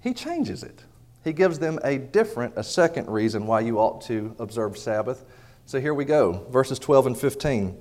he 0.01 0.13
changes 0.13 0.63
it. 0.63 0.84
He 1.30 1.34
gives 1.34 1.60
them 1.60 1.78
a 1.84 2.00
different, 2.00 2.56
a 2.56 2.64
second 2.64 3.08
reason 3.08 3.46
why 3.46 3.60
you 3.60 3.78
ought 3.78 4.02
to 4.08 4.36
observe 4.40 4.80
Sabbath. 4.80 5.24
So 5.68 5.80
here 5.80 5.94
we 5.94 6.04
go, 6.04 6.48
verses 6.50 6.80
12 6.80 7.06
and 7.06 7.16
15. 7.16 7.78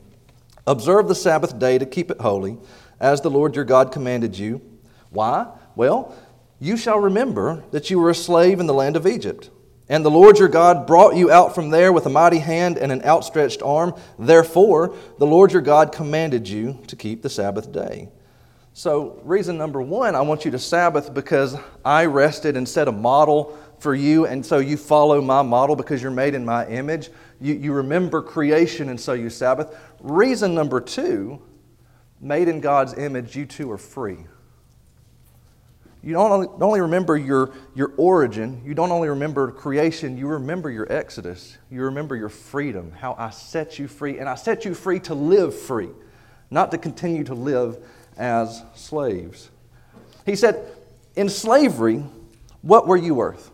Observe 0.67 1.09
the 1.09 1.15
Sabbath 1.15 1.59
day 1.59 1.79
to 1.79 1.87
keep 1.87 2.11
it 2.11 2.21
holy, 2.21 2.59
as 3.01 3.23
the 3.23 3.31
Lord 3.31 3.57
your 3.57 3.65
God 3.65 3.91
commanded 3.91 4.39
you. 4.39 4.61
Why? 5.09 5.47
Well, 5.77 6.15
you 6.61 6.77
shall 6.77 6.99
remember 6.99 7.65
that 7.71 7.89
you 7.89 7.99
were 7.99 8.11
a 8.11 8.15
slave 8.15 8.61
in 8.61 8.67
the 8.67 8.75
land 8.75 8.97
of 8.97 9.07
Egypt 9.07 9.49
and 9.89 10.05
the 10.05 10.11
Lord 10.11 10.39
your 10.39 10.49
God 10.49 10.87
brought 10.87 11.17
you 11.17 11.31
out 11.31 11.55
from 11.55 11.71
there 11.71 11.95
with 11.95 12.05
a 12.05 12.11
mighty 12.11 12.41
hand 12.41 12.77
and 12.77 12.93
an 12.93 13.03
outstretched 13.05 13.63
arm. 13.63 13.95
Therefore, 14.19 14.95
the 15.19 15.27
Lord 15.27 15.53
your 15.53 15.63
God 15.63 15.93
commanded 15.93 16.47
you 16.47 16.79
to 16.89 16.97
keep 16.97 17.23
the 17.23 17.31
Sabbath 17.31 17.73
day. 17.73 18.11
So, 18.79 19.19
reason 19.25 19.59
number 19.59 19.83
one, 19.83 20.15
I 20.15 20.21
want 20.21 20.45
you 20.45 20.53
to 20.53 20.59
Sabbath 20.61 21.13
because 21.13 21.57
I 21.85 22.05
rested 22.05 22.57
and 22.57 22.69
set 22.69 22.87
a 22.87 22.93
model 22.93 23.59
for 23.81 23.93
you, 23.93 24.27
and 24.27 24.47
so 24.47 24.59
you 24.59 24.77
follow 24.77 25.21
my 25.21 25.43
model 25.43 25.75
because 25.75 26.01
you're 26.01 26.13
made 26.13 26.33
in 26.33 26.45
my 26.45 26.65
image. 26.69 27.11
You, 27.41 27.55
you 27.55 27.73
remember 27.73 28.23
creation, 28.23 28.89
and 28.89 29.01
so 29.01 29.15
you 29.15 29.31
Sabbath. 29.31 29.77
Reason 29.99 30.55
number 30.55 30.81
two, 30.81 31.43
made 32.21 32.47
in 32.47 32.61
God's 32.61 32.97
image, 32.97 33.35
you 33.35 33.47
too 33.47 33.69
are 33.73 33.79
free. 33.79 34.19
You 36.05 36.13
don't 36.13 36.31
only, 36.31 36.47
don't 36.47 36.63
only 36.63 36.81
remember 36.81 37.17
your, 37.17 37.55
your 37.75 37.95
origin, 37.97 38.63
you 38.65 38.75
don't 38.75 38.93
only 38.93 39.09
remember 39.09 39.51
creation, 39.51 40.17
you 40.17 40.29
remember 40.29 40.71
your 40.71 40.87
exodus. 40.89 41.59
You 41.69 41.83
remember 41.83 42.15
your 42.15 42.29
freedom, 42.29 42.93
how 42.93 43.17
I 43.19 43.31
set 43.31 43.81
you 43.81 43.89
free. 43.89 44.21
And 44.21 44.29
I 44.29 44.37
set 44.37 44.65
you 44.65 44.73
free 44.73 45.01
to 45.01 45.15
live 45.15 45.59
free, 45.59 45.91
not 46.49 46.71
to 46.71 46.79
continue 46.79 47.25
to 47.25 47.35
live 47.35 47.85
as 48.19 48.63
slaves. 48.75 49.51
He 50.27 50.37
said, 50.37 50.71
In 51.17 51.29
slavery, 51.29 52.05
what 52.63 52.87
were 52.87 52.97
you 52.97 53.15
worth? 53.15 53.51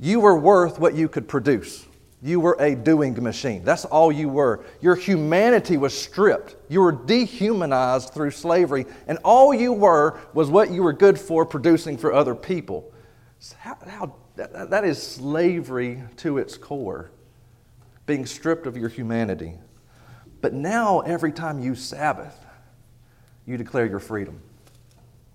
You 0.00 0.20
were 0.20 0.36
worth 0.36 0.78
what 0.78 0.94
you 0.94 1.08
could 1.08 1.28
produce. 1.28 1.86
You 2.24 2.38
were 2.38 2.56
a 2.60 2.76
doing 2.76 3.20
machine. 3.20 3.64
That's 3.64 3.84
all 3.84 4.12
you 4.12 4.28
were. 4.28 4.64
Your 4.80 4.94
humanity 4.94 5.76
was 5.76 5.96
stripped. 5.96 6.54
You 6.68 6.80
were 6.80 6.92
dehumanized 6.92 8.10
through 8.14 8.30
slavery, 8.30 8.86
and 9.08 9.18
all 9.24 9.52
you 9.52 9.72
were 9.72 10.20
was 10.32 10.48
what 10.48 10.70
you 10.70 10.84
were 10.84 10.92
good 10.92 11.18
for 11.18 11.44
producing 11.44 11.98
for 11.98 12.12
other 12.12 12.36
people. 12.36 12.92
How, 13.58 13.76
how, 13.88 14.14
that, 14.36 14.70
that 14.70 14.84
is 14.84 15.02
slavery 15.02 16.02
to 16.18 16.38
its 16.38 16.56
core, 16.56 17.10
being 18.06 18.24
stripped 18.24 18.68
of 18.68 18.76
your 18.76 18.88
humanity. 18.88 19.54
But 20.40 20.52
now, 20.52 21.00
every 21.00 21.32
time 21.32 21.58
you 21.58 21.74
Sabbath, 21.74 22.46
you 23.46 23.56
declare 23.56 23.86
your 23.86 23.98
freedom. 23.98 24.40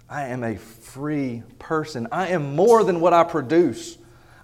I 0.09 0.27
am 0.27 0.43
a 0.43 0.55
free 0.55 1.43
person. 1.59 2.07
I 2.11 2.29
am 2.29 2.55
more 2.55 2.83
than 2.83 3.01
what 3.01 3.13
I 3.13 3.23
produce. 3.23 3.97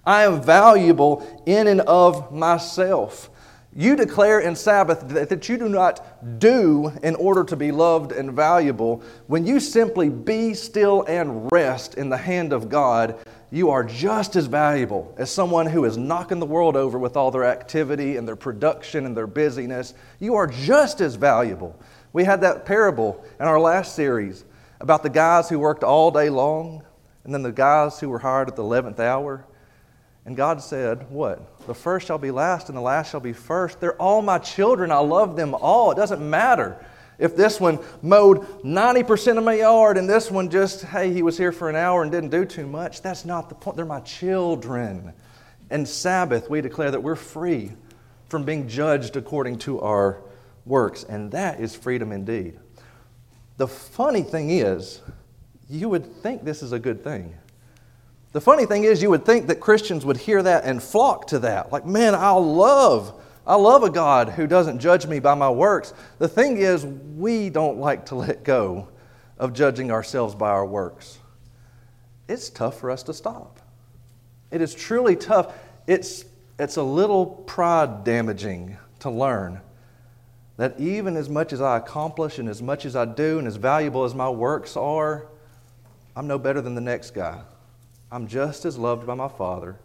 I 0.04 0.24
am 0.24 0.42
valuable 0.42 1.42
in 1.46 1.66
and 1.66 1.80
of 1.82 2.32
myself. 2.32 3.30
You 3.76 3.96
declare 3.96 4.38
in 4.38 4.54
Sabbath 4.54 5.08
that 5.08 5.48
you 5.48 5.56
do 5.56 5.68
not 5.68 6.38
do 6.38 6.92
in 7.02 7.16
order 7.16 7.42
to 7.44 7.56
be 7.56 7.72
loved 7.72 8.12
and 8.12 8.32
valuable. 8.32 9.02
When 9.26 9.44
you 9.44 9.58
simply 9.58 10.08
be 10.08 10.54
still 10.54 11.02
and 11.08 11.50
rest 11.50 11.94
in 11.94 12.08
the 12.08 12.16
hand 12.16 12.52
of 12.52 12.68
God, 12.68 13.18
you 13.50 13.70
are 13.70 13.82
just 13.82 14.36
as 14.36 14.46
valuable 14.46 15.12
as 15.16 15.30
someone 15.30 15.66
who 15.66 15.84
is 15.86 15.96
knocking 15.96 16.38
the 16.38 16.46
world 16.46 16.76
over 16.76 16.98
with 16.98 17.16
all 17.16 17.32
their 17.32 17.44
activity 17.44 18.16
and 18.16 18.28
their 18.28 18.36
production 18.36 19.06
and 19.06 19.16
their 19.16 19.26
busyness. 19.26 19.94
You 20.20 20.36
are 20.36 20.46
just 20.46 21.00
as 21.00 21.16
valuable. 21.16 21.76
We 22.14 22.22
had 22.22 22.42
that 22.42 22.64
parable 22.64 23.22
in 23.40 23.46
our 23.46 23.58
last 23.58 23.96
series 23.96 24.44
about 24.80 25.02
the 25.02 25.10
guys 25.10 25.48
who 25.48 25.58
worked 25.58 25.82
all 25.82 26.12
day 26.12 26.30
long 26.30 26.84
and 27.24 27.34
then 27.34 27.42
the 27.42 27.50
guys 27.50 27.98
who 27.98 28.08
were 28.08 28.20
hired 28.20 28.48
at 28.48 28.54
the 28.54 28.62
11th 28.62 29.00
hour. 29.00 29.44
And 30.24 30.36
God 30.36 30.62
said, 30.62 31.10
What? 31.10 31.66
The 31.66 31.74
first 31.74 32.06
shall 32.06 32.18
be 32.18 32.30
last 32.30 32.68
and 32.68 32.78
the 32.78 32.82
last 32.82 33.10
shall 33.10 33.18
be 33.18 33.32
first. 33.32 33.80
They're 33.80 34.00
all 34.00 34.22
my 34.22 34.38
children. 34.38 34.92
I 34.92 34.98
love 34.98 35.34
them 35.34 35.56
all. 35.56 35.90
It 35.90 35.96
doesn't 35.96 36.22
matter 36.30 36.78
if 37.18 37.34
this 37.34 37.58
one 37.58 37.80
mowed 38.00 38.42
90% 38.62 39.36
of 39.36 39.42
my 39.42 39.54
yard 39.54 39.98
and 39.98 40.08
this 40.08 40.30
one 40.30 40.50
just, 40.50 40.84
hey, 40.84 41.12
he 41.12 41.22
was 41.22 41.36
here 41.36 41.50
for 41.50 41.68
an 41.68 41.74
hour 41.74 42.04
and 42.04 42.12
didn't 42.12 42.30
do 42.30 42.44
too 42.44 42.68
much. 42.68 43.02
That's 43.02 43.24
not 43.24 43.48
the 43.48 43.56
point. 43.56 43.76
They're 43.76 43.84
my 43.84 44.00
children. 44.00 45.12
And 45.68 45.88
Sabbath, 45.88 46.48
we 46.48 46.60
declare 46.60 46.92
that 46.92 47.02
we're 47.02 47.16
free 47.16 47.72
from 48.28 48.44
being 48.44 48.68
judged 48.68 49.16
according 49.16 49.58
to 49.60 49.80
our 49.80 50.22
works. 50.66 51.04
And 51.04 51.30
that 51.32 51.60
is 51.60 51.74
freedom 51.74 52.12
indeed. 52.12 52.58
The 53.56 53.68
funny 53.68 54.22
thing 54.22 54.50
is, 54.50 55.00
you 55.68 55.88
would 55.88 56.04
think 56.22 56.44
this 56.44 56.62
is 56.62 56.72
a 56.72 56.78
good 56.78 57.02
thing. 57.02 57.34
The 58.32 58.40
funny 58.40 58.66
thing 58.66 58.84
is, 58.84 59.00
you 59.00 59.10
would 59.10 59.24
think 59.24 59.46
that 59.46 59.60
Christians 59.60 60.04
would 60.04 60.16
hear 60.16 60.42
that 60.42 60.64
and 60.64 60.82
flock 60.82 61.28
to 61.28 61.38
that. 61.40 61.70
Like, 61.70 61.86
man, 61.86 62.14
I 62.14 62.30
love, 62.32 63.14
I 63.46 63.54
love 63.54 63.84
a 63.84 63.90
God 63.90 64.30
who 64.30 64.46
doesn't 64.46 64.80
judge 64.80 65.06
me 65.06 65.20
by 65.20 65.34
my 65.34 65.48
works. 65.50 65.94
The 66.18 66.28
thing 66.28 66.56
is, 66.56 66.84
we 66.84 67.48
don't 67.48 67.78
like 67.78 68.06
to 68.06 68.16
let 68.16 68.42
go 68.42 68.88
of 69.38 69.52
judging 69.52 69.92
ourselves 69.92 70.34
by 70.34 70.50
our 70.50 70.66
works. 70.66 71.18
It's 72.28 72.50
tough 72.50 72.80
for 72.80 72.90
us 72.90 73.04
to 73.04 73.14
stop. 73.14 73.60
It 74.50 74.60
is 74.60 74.74
truly 74.74 75.14
tough. 75.14 75.54
It's, 75.86 76.24
it's 76.58 76.76
a 76.76 76.82
little 76.82 77.26
pride 77.26 78.02
damaging 78.02 78.78
to 79.00 79.10
learn 79.10 79.60
that 80.56 80.78
even 80.78 81.16
as 81.16 81.28
much 81.28 81.52
as 81.52 81.60
I 81.60 81.76
accomplish 81.76 82.38
and 82.38 82.48
as 82.48 82.62
much 82.62 82.84
as 82.84 82.94
I 82.94 83.04
do 83.04 83.38
and 83.38 83.48
as 83.48 83.56
valuable 83.56 84.04
as 84.04 84.14
my 84.14 84.28
works 84.28 84.76
are, 84.76 85.26
I'm 86.16 86.26
no 86.26 86.38
better 86.38 86.60
than 86.60 86.74
the 86.74 86.80
next 86.80 87.10
guy. 87.10 87.42
I'm 88.12 88.28
just 88.28 88.64
as 88.64 88.78
loved 88.78 89.06
by 89.06 89.14
my 89.14 89.28
Father. 89.28 89.76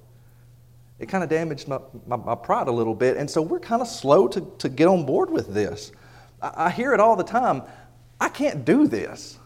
It 0.99 1.07
kind 1.07 1.23
of 1.23 1.29
damaged 1.29 1.67
my, 1.67 1.79
my, 2.05 2.17
my, 2.17 2.35
pride 2.35 2.67
a 2.67 2.71
little 2.71 2.93
bit, 2.93 3.17
and 3.17 3.29
so 3.29 3.41
we're 3.41 3.59
kind 3.59 3.81
of 3.81 3.87
slow 3.87 4.27
to, 4.27 4.41
to 4.59 4.69
get 4.69 4.87
on 4.87 5.05
board 5.05 5.31
with 5.31 5.53
this. 5.53 5.91
I, 6.41 6.65
I 6.65 6.69
hear 6.69 6.93
it 6.93 6.99
all 6.99 7.15
the 7.15 7.23
time. 7.23 7.63
I 8.19 8.29
can't 8.29 8.65
do 8.65 8.85
this. 8.85 9.39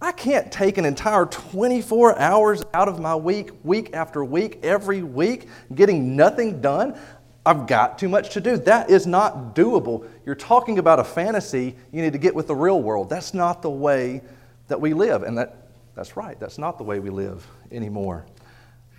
I 0.00 0.12
can't 0.12 0.50
take 0.50 0.78
an 0.78 0.84
entire 0.84 1.26
24 1.26 2.18
hours 2.18 2.64
out 2.72 2.88
of 2.88 2.98
my 2.98 3.14
week, 3.14 3.50
week 3.62 3.90
after 3.94 4.24
week, 4.24 4.60
every 4.62 5.02
week, 5.02 5.48
getting 5.74 6.16
nothing 6.16 6.60
done. 6.60 6.98
I've 7.44 7.66
got 7.66 7.98
too 7.98 8.08
much 8.08 8.30
to 8.30 8.40
do. 8.40 8.56
That 8.56 8.88
is 8.88 9.06
not 9.06 9.54
doable. 9.54 10.08
You're 10.24 10.36
talking 10.36 10.78
about 10.78 11.00
a 11.00 11.04
fantasy. 11.04 11.74
You 11.92 12.02
need 12.02 12.12
to 12.12 12.18
get 12.18 12.34
with 12.34 12.46
the 12.46 12.54
real 12.54 12.80
world. 12.80 13.10
That's 13.10 13.34
not 13.34 13.62
the 13.62 13.70
way 13.70 14.22
that 14.68 14.80
we 14.80 14.94
live. 14.94 15.24
And 15.24 15.36
that, 15.38 15.68
that's 15.94 16.16
right. 16.16 16.38
That's 16.38 16.58
not 16.58 16.78
the 16.78 16.84
way 16.84 17.00
we 17.00 17.10
live 17.10 17.44
anymore. 17.72 18.24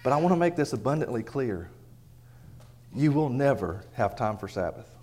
But 0.03 0.11
I 0.11 0.17
want 0.17 0.33
to 0.33 0.37
make 0.37 0.57
this 0.57 0.73
abundantly 0.73 1.23
clear. 1.23 1.69
You 2.93 3.11
will 3.13 3.29
never 3.29 3.85
have 3.93 4.15
time 4.15 4.37
for 4.37 4.49
Sabbath. 4.49 4.93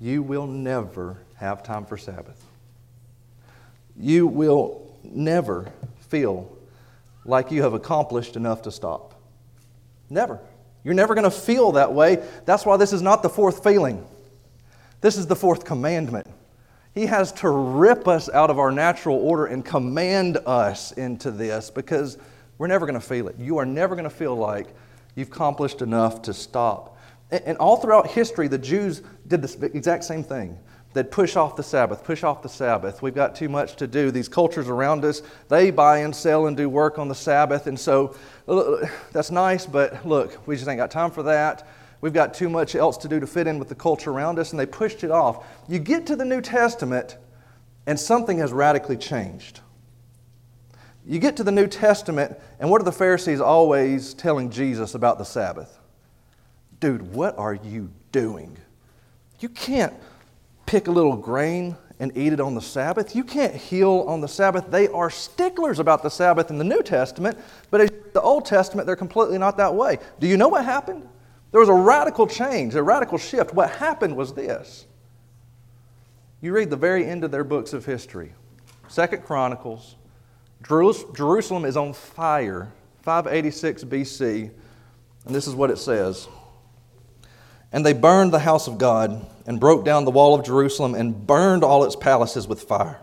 You 0.00 0.22
will 0.22 0.46
never 0.46 1.18
have 1.36 1.62
time 1.62 1.84
for 1.84 1.98
Sabbath. 1.98 2.42
You 3.96 4.26
will 4.26 4.96
never 5.04 5.70
feel 6.08 6.56
like 7.24 7.50
you 7.50 7.62
have 7.62 7.74
accomplished 7.74 8.34
enough 8.34 8.62
to 8.62 8.72
stop. 8.72 9.14
Never. 10.08 10.40
You're 10.84 10.94
never 10.94 11.14
going 11.14 11.24
to 11.24 11.30
feel 11.30 11.72
that 11.72 11.92
way. 11.92 12.22
That's 12.44 12.66
why 12.66 12.76
this 12.76 12.92
is 12.92 13.02
not 13.02 13.22
the 13.22 13.28
fourth 13.28 13.62
feeling. 13.62 14.04
This 15.00 15.16
is 15.16 15.26
the 15.26 15.36
fourth 15.36 15.64
commandment. 15.64 16.26
He 16.94 17.06
has 17.06 17.32
to 17.32 17.48
rip 17.48 18.06
us 18.06 18.28
out 18.28 18.50
of 18.50 18.58
our 18.58 18.70
natural 18.70 19.16
order 19.16 19.46
and 19.46 19.64
command 19.64 20.38
us 20.46 20.92
into 20.92 21.30
this 21.30 21.70
because 21.70 22.18
we're 22.58 22.66
never 22.66 22.86
going 22.86 23.00
to 23.00 23.06
feel 23.06 23.28
it. 23.28 23.36
You 23.38 23.58
are 23.58 23.66
never 23.66 23.94
going 23.94 24.04
to 24.04 24.10
feel 24.10 24.36
like 24.36 24.68
you've 25.14 25.28
accomplished 25.28 25.82
enough 25.82 26.22
to 26.22 26.34
stop. 26.34 26.98
And 27.30 27.56
all 27.56 27.78
throughout 27.78 28.08
history, 28.08 28.46
the 28.46 28.58
Jews 28.58 29.02
did 29.26 29.40
this 29.40 29.54
exact 29.54 30.04
same 30.04 30.22
thing. 30.22 30.58
They'd 30.94 31.10
push 31.10 31.36
off 31.36 31.56
the 31.56 31.62
Sabbath, 31.62 32.04
push 32.04 32.22
off 32.22 32.42
the 32.42 32.48
Sabbath. 32.48 33.00
We've 33.00 33.14
got 33.14 33.34
too 33.34 33.48
much 33.48 33.76
to 33.76 33.86
do. 33.86 34.10
These 34.10 34.28
cultures 34.28 34.68
around 34.68 35.04
us, 35.04 35.22
they 35.48 35.70
buy 35.70 35.98
and 35.98 36.14
sell 36.14 36.46
and 36.46 36.56
do 36.56 36.68
work 36.68 36.98
on 36.98 37.08
the 37.08 37.14
Sabbath. 37.14 37.66
And 37.66 37.80
so 37.80 38.14
that's 39.12 39.30
nice, 39.30 39.64
but 39.64 40.04
look, 40.06 40.46
we 40.46 40.56
just 40.56 40.68
ain't 40.68 40.78
got 40.78 40.90
time 40.90 41.10
for 41.10 41.22
that. 41.22 41.66
We've 42.02 42.12
got 42.12 42.34
too 42.34 42.48
much 42.48 42.74
else 42.74 42.96
to 42.98 43.08
do 43.08 43.20
to 43.20 43.26
fit 43.26 43.46
in 43.46 43.58
with 43.58 43.68
the 43.68 43.74
culture 43.74 44.10
around 44.10 44.38
us, 44.38 44.50
and 44.50 44.60
they 44.60 44.66
pushed 44.66 45.04
it 45.04 45.10
off. 45.10 45.46
You 45.68 45.78
get 45.78 46.04
to 46.06 46.16
the 46.16 46.24
New 46.24 46.40
Testament, 46.40 47.16
and 47.86 47.98
something 47.98 48.38
has 48.38 48.52
radically 48.52 48.96
changed. 48.96 49.60
You 51.06 51.18
get 51.18 51.36
to 51.36 51.44
the 51.44 51.52
New 51.52 51.68
Testament, 51.68 52.36
and 52.60 52.70
what 52.70 52.80
are 52.80 52.84
the 52.84 52.92
Pharisees 52.92 53.40
always 53.40 54.14
telling 54.14 54.50
Jesus 54.50 54.94
about 54.94 55.18
the 55.18 55.24
Sabbath? 55.24 55.78
Dude, 56.80 57.02
what 57.14 57.38
are 57.38 57.54
you 57.54 57.90
doing? 58.10 58.56
You 59.38 59.48
can't 59.48 59.94
pick 60.72 60.88
a 60.88 60.90
little 60.90 61.18
grain 61.18 61.76
and 62.00 62.16
eat 62.16 62.32
it 62.32 62.40
on 62.40 62.54
the 62.54 62.60
Sabbath. 62.62 63.14
You 63.14 63.24
can't 63.24 63.54
heal 63.54 64.06
on 64.08 64.22
the 64.22 64.26
Sabbath. 64.26 64.70
They 64.70 64.88
are 64.88 65.10
sticklers 65.10 65.78
about 65.78 66.02
the 66.02 66.08
Sabbath 66.08 66.48
in 66.48 66.56
the 66.56 66.64
New 66.64 66.82
Testament, 66.82 67.36
but 67.70 67.82
in 67.82 67.90
the 68.14 68.22
Old 68.22 68.46
Testament, 68.46 68.86
they're 68.86 68.96
completely 68.96 69.36
not 69.36 69.58
that 69.58 69.74
way. 69.74 69.98
Do 70.18 70.26
you 70.26 70.38
know 70.38 70.48
what 70.48 70.64
happened? 70.64 71.06
There 71.50 71.60
was 71.60 71.68
a 71.68 71.74
radical 71.74 72.26
change, 72.26 72.74
a 72.74 72.82
radical 72.82 73.18
shift. 73.18 73.52
What 73.52 73.70
happened 73.72 74.16
was 74.16 74.32
this. 74.32 74.86
You 76.40 76.54
read 76.54 76.70
the 76.70 76.76
very 76.76 77.04
end 77.04 77.22
of 77.22 77.30
their 77.30 77.44
books 77.44 77.74
of 77.74 77.84
history. 77.84 78.32
Second 78.88 79.24
Chronicles, 79.24 79.96
Jerusalem 80.66 81.66
is 81.66 81.76
on 81.76 81.92
fire, 81.92 82.72
586 83.02 83.84
BC, 83.84 84.50
and 85.26 85.34
this 85.34 85.46
is 85.46 85.54
what 85.54 85.70
it 85.70 85.76
says. 85.76 86.28
And 87.72 87.84
they 87.84 87.92
burned 87.92 88.32
the 88.32 88.38
house 88.38 88.68
of 88.68 88.78
God 88.78 89.26
and 89.46 89.60
broke 89.60 89.84
down 89.84 90.04
the 90.04 90.10
wall 90.10 90.34
of 90.34 90.44
Jerusalem 90.44 90.94
and 90.94 91.26
burned 91.26 91.64
all 91.64 91.84
its 91.84 91.96
palaces 91.96 92.46
with 92.46 92.62
fire. 92.62 93.00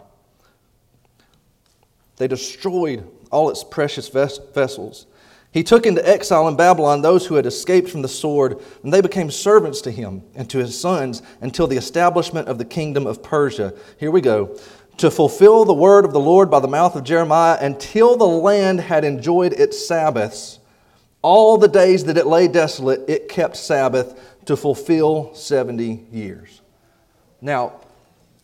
They 2.17 2.27
destroyed 2.27 3.09
all 3.31 3.49
its 3.49 3.63
precious 3.63 4.07
vessels 4.07 5.05
he 5.51 5.63
took 5.63 5.87
into 5.87 6.07
exile 6.07 6.47
in 6.47 6.55
Babylon 6.55 7.01
those 7.01 7.25
who 7.25 7.35
had 7.35 7.47
escaped 7.47 7.89
from 7.89 8.03
the 8.03 8.07
sword, 8.07 8.59
and 8.83 8.93
they 8.93 9.01
became 9.01 9.31
servants 9.31 9.81
to 9.81 9.91
him 9.91 10.21
and 10.35 10.47
to 10.49 10.59
his 10.59 10.79
sons 10.79 11.23
until 11.41 11.65
the 11.65 11.77
establishment 11.77 12.47
of 12.47 12.59
the 12.59 12.65
kingdom 12.65 13.07
of 13.07 13.23
Persia. 13.23 13.73
Here 13.97 14.11
we 14.11 14.21
go. 14.21 14.57
To 14.97 15.09
fulfill 15.09 15.65
the 15.65 15.73
word 15.73 16.05
of 16.05 16.13
the 16.13 16.19
Lord 16.19 16.51
by 16.51 16.59
the 16.59 16.67
mouth 16.67 16.95
of 16.95 17.03
Jeremiah 17.03 17.57
until 17.59 18.15
the 18.15 18.27
land 18.27 18.79
had 18.81 19.03
enjoyed 19.03 19.53
its 19.53 19.87
Sabbaths. 19.87 20.59
All 21.21 21.57
the 21.57 21.67
days 21.67 22.03
that 22.05 22.17
it 22.17 22.27
lay 22.27 22.47
desolate, 22.47 23.09
it 23.09 23.27
kept 23.27 23.57
Sabbath 23.57 24.37
to 24.49 24.57
fulfill 24.57 25.31
70 25.35 26.07
years. 26.11 26.61
Now, 27.39 27.81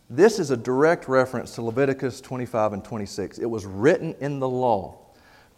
this 0.08 0.38
is 0.38 0.52
a 0.52 0.56
direct 0.56 1.08
reference 1.08 1.56
to 1.56 1.62
Leviticus 1.62 2.20
25 2.20 2.74
and 2.74 2.84
26. 2.84 3.38
It 3.38 3.46
was 3.46 3.66
written 3.66 4.14
in 4.20 4.38
the 4.38 4.48
law 4.48 5.00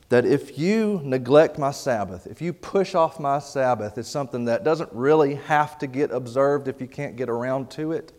that 0.09 0.25
if 0.25 0.59
you 0.59 1.03
neglect 1.05 1.59
my 1.59 1.71
Sabbath, 1.71 2.27
if 2.27 2.41
you 2.41 2.55
push 2.55 2.95
off 2.95 3.21
my 3.21 3.41
Sabbath, 3.41 3.99
it's 3.99 4.09
something 4.09 4.47
that 4.47 4.65
doesn't 4.65 4.89
really 4.91 5.35
have 5.35 5.77
to 5.81 5.87
get 5.87 6.11
observed 6.13 6.67
if 6.67 6.81
you 6.81 6.87
can't 6.87 7.15
get 7.15 7.29
around 7.29 7.71
to 7.73 7.93
it, 7.93 8.15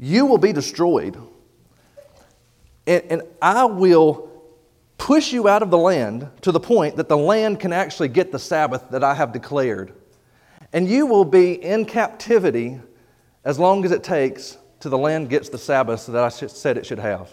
you 0.00 0.26
will 0.26 0.36
be 0.36 0.52
destroyed. 0.52 1.16
And, 2.88 3.04
and 3.08 3.22
I 3.40 3.66
will 3.66 4.32
push 4.98 5.32
you 5.32 5.46
out 5.46 5.62
of 5.62 5.70
the 5.70 5.78
land 5.78 6.28
to 6.40 6.50
the 6.50 6.58
point 6.58 6.96
that 6.96 7.08
the 7.08 7.16
land 7.16 7.60
can 7.60 7.72
actually 7.72 8.08
get 8.08 8.32
the 8.32 8.38
Sabbath 8.40 8.90
that 8.90 9.04
I 9.04 9.14
have 9.14 9.32
declared. 9.32 9.92
And 10.72 10.88
you 10.88 11.06
will 11.06 11.24
be 11.24 11.62
in 11.62 11.84
captivity 11.84 12.80
as 13.44 13.58
long 13.58 13.84
as 13.84 13.92
it 13.92 14.02
takes 14.02 14.58
to 14.80 14.88
the 14.88 14.98
land 14.98 15.28
gets 15.28 15.48
the 15.48 15.58
Sabbath 15.58 16.06
that 16.06 16.22
I 16.22 16.28
said 16.28 16.76
it 16.76 16.86
should 16.86 16.98
have. 16.98 17.30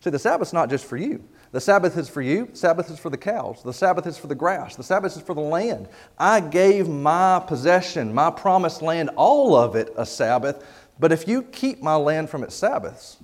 See, 0.00 0.10
the 0.10 0.18
Sabbath's 0.18 0.52
not 0.52 0.70
just 0.70 0.84
for 0.84 0.96
you. 0.96 1.22
The 1.52 1.60
Sabbath 1.60 1.96
is 1.96 2.08
for 2.08 2.22
you. 2.22 2.48
Sabbath 2.52 2.90
is 2.90 2.98
for 2.98 3.10
the 3.10 3.16
cows. 3.16 3.62
The 3.62 3.72
Sabbath 3.72 4.06
is 4.06 4.16
for 4.16 4.28
the 4.28 4.34
grass. 4.34 4.76
The 4.76 4.82
Sabbath 4.82 5.16
is 5.16 5.22
for 5.22 5.34
the 5.34 5.40
land. 5.40 5.88
I 6.18 6.40
gave 6.40 6.88
my 6.88 7.42
possession, 7.46 8.14
my 8.14 8.30
promised 8.30 8.82
land, 8.82 9.10
all 9.16 9.56
of 9.56 9.76
it 9.76 9.92
a 9.96 10.06
Sabbath. 10.06 10.64
But 10.98 11.12
if 11.12 11.26
you 11.26 11.42
keep 11.42 11.82
my 11.82 11.96
land 11.96 12.30
from 12.30 12.44
its 12.44 12.54
Sabbaths, 12.54 13.16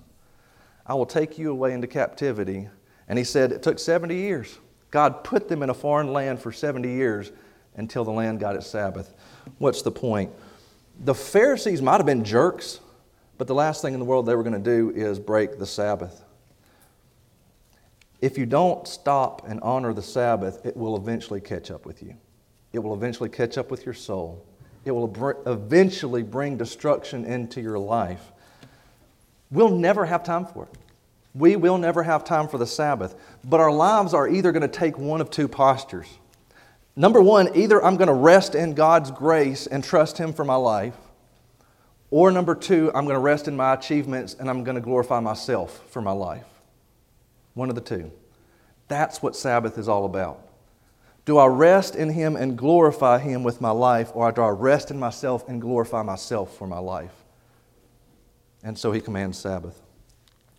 I 0.86 0.94
will 0.94 1.06
take 1.06 1.38
you 1.38 1.50
away 1.50 1.72
into 1.72 1.86
captivity 1.86 2.68
and 3.08 3.18
he 3.18 3.24
said 3.24 3.52
it 3.52 3.62
took 3.62 3.78
70 3.78 4.14
years. 4.14 4.58
God 4.90 5.24
put 5.24 5.48
them 5.48 5.62
in 5.62 5.70
a 5.70 5.74
foreign 5.74 6.12
land 6.12 6.40
for 6.40 6.52
70 6.52 6.88
years 6.88 7.32
until 7.76 8.04
the 8.04 8.10
land 8.10 8.40
got 8.40 8.56
its 8.56 8.66
Sabbath. 8.66 9.12
What's 9.58 9.82
the 9.82 9.90
point? 9.90 10.30
The 11.04 11.14
Pharisees 11.14 11.82
might 11.82 11.96
have 11.98 12.06
been 12.06 12.24
jerks, 12.24 12.80
but 13.38 13.46
the 13.46 13.54
last 13.54 13.82
thing 13.82 13.94
in 13.94 14.00
the 14.00 14.06
world 14.06 14.26
they 14.26 14.34
were 14.34 14.42
going 14.42 14.52
to 14.52 14.58
do 14.58 14.90
is 14.94 15.18
break 15.18 15.58
the 15.58 15.66
Sabbath. 15.66 16.24
If 18.20 18.38
you 18.38 18.46
don't 18.46 18.88
stop 18.88 19.46
and 19.46 19.60
honor 19.60 19.92
the 19.92 20.02
Sabbath, 20.02 20.64
it 20.64 20.76
will 20.76 20.96
eventually 20.96 21.40
catch 21.40 21.70
up 21.70 21.84
with 21.84 22.02
you. 22.02 22.16
It 22.72 22.78
will 22.78 22.94
eventually 22.94 23.28
catch 23.28 23.58
up 23.58 23.70
with 23.70 23.84
your 23.84 23.94
soul. 23.94 24.44
It 24.84 24.90
will 24.92 25.12
eventually 25.46 26.22
bring 26.22 26.56
destruction 26.56 27.24
into 27.24 27.60
your 27.60 27.78
life. 27.78 28.32
We'll 29.50 29.70
never 29.70 30.06
have 30.06 30.24
time 30.24 30.46
for 30.46 30.64
it. 30.64 30.78
We 31.34 31.56
will 31.56 31.76
never 31.76 32.02
have 32.02 32.24
time 32.24 32.48
for 32.48 32.56
the 32.56 32.66
Sabbath. 32.66 33.14
But 33.44 33.60
our 33.60 33.70
lives 33.70 34.14
are 34.14 34.26
either 34.26 34.52
going 34.52 34.62
to 34.62 34.68
take 34.68 34.96
one 34.96 35.20
of 35.20 35.30
two 35.30 35.48
postures. 35.48 36.06
Number 36.98 37.20
one, 37.20 37.54
either 37.54 37.84
I'm 37.84 37.96
going 37.96 38.08
to 38.08 38.14
rest 38.14 38.54
in 38.54 38.72
God's 38.72 39.10
grace 39.10 39.66
and 39.66 39.84
trust 39.84 40.16
Him 40.16 40.32
for 40.32 40.44
my 40.44 40.56
life, 40.56 40.96
or 42.10 42.30
number 42.30 42.54
two, 42.54 42.90
I'm 42.94 43.04
going 43.04 43.16
to 43.16 43.20
rest 43.20 43.48
in 43.48 43.56
my 43.56 43.74
achievements 43.74 44.34
and 44.38 44.48
I'm 44.48 44.64
going 44.64 44.76
to 44.76 44.80
glorify 44.80 45.20
myself 45.20 45.82
for 45.90 46.00
my 46.00 46.12
life. 46.12 46.46
One 47.52 47.68
of 47.68 47.74
the 47.74 47.82
two. 47.82 48.10
That's 48.88 49.22
what 49.22 49.36
Sabbath 49.36 49.76
is 49.76 49.88
all 49.88 50.06
about. 50.06 50.40
Do 51.26 51.38
I 51.38 51.46
rest 51.46 51.96
in 51.96 52.10
Him 52.10 52.36
and 52.36 52.56
glorify 52.56 53.18
Him 53.18 53.42
with 53.42 53.60
my 53.60 53.72
life, 53.72 54.10
or 54.14 54.30
do 54.32 54.40
I 54.40 54.48
rest 54.50 54.90
in 54.90 54.98
myself 54.98 55.46
and 55.48 55.60
glorify 55.60 56.02
myself 56.02 56.56
for 56.56 56.66
my 56.66 56.78
life? 56.78 57.12
And 58.62 58.78
so 58.78 58.92
He 58.92 59.00
commands 59.00 59.36
Sabbath. 59.36 59.82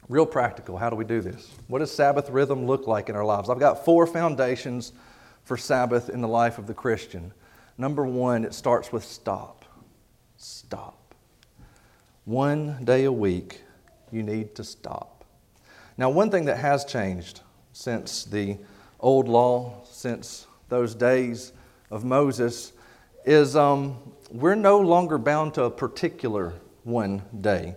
Real 0.10 0.26
practical, 0.26 0.78
how 0.78 0.90
do 0.90 0.96
we 0.96 1.06
do 1.06 1.22
this? 1.22 1.50
What 1.68 1.80
does 1.80 1.92
Sabbath 1.92 2.30
rhythm 2.30 2.66
look 2.68 2.86
like 2.86 3.10
in 3.10 3.16
our 3.16 3.26
lives? 3.26 3.50
I've 3.50 3.60
got 3.60 3.86
four 3.86 4.06
foundations 4.06 4.92
for 5.48 5.56
Sabbath 5.56 6.10
in 6.10 6.20
the 6.20 6.28
life 6.28 6.58
of 6.58 6.68
the 6.68 6.74
Christian. 6.74 7.32
Number 7.78 8.06
one, 8.06 8.44
it 8.44 8.54
starts 8.54 8.92
with 8.92 9.06
stop. 9.06 9.64
Stop. 10.36 11.16
One 12.26 12.84
day 12.84 13.06
a 13.06 13.12
week, 13.12 13.62
you 14.12 14.24
need 14.24 14.56
to 14.56 14.66
stop. 14.66 15.24
Now, 15.98 16.10
one 16.10 16.30
thing 16.30 16.44
that 16.46 16.58
has 16.58 16.84
changed 16.84 17.40
since 17.72 18.26
the 18.26 18.58
old 19.00 19.30
law, 19.30 19.84
since 19.90 20.48
those 20.68 20.94
days 20.94 21.54
of 21.92 22.04
Moses, 22.04 22.74
is 23.24 23.56
um, 23.56 23.98
we're 24.30 24.56
no 24.56 24.82
longer 24.82 25.18
bound 25.18 25.54
to 25.54 25.64
a 25.64 25.72
particular 25.72 26.56
one 26.84 27.22
day. 27.40 27.76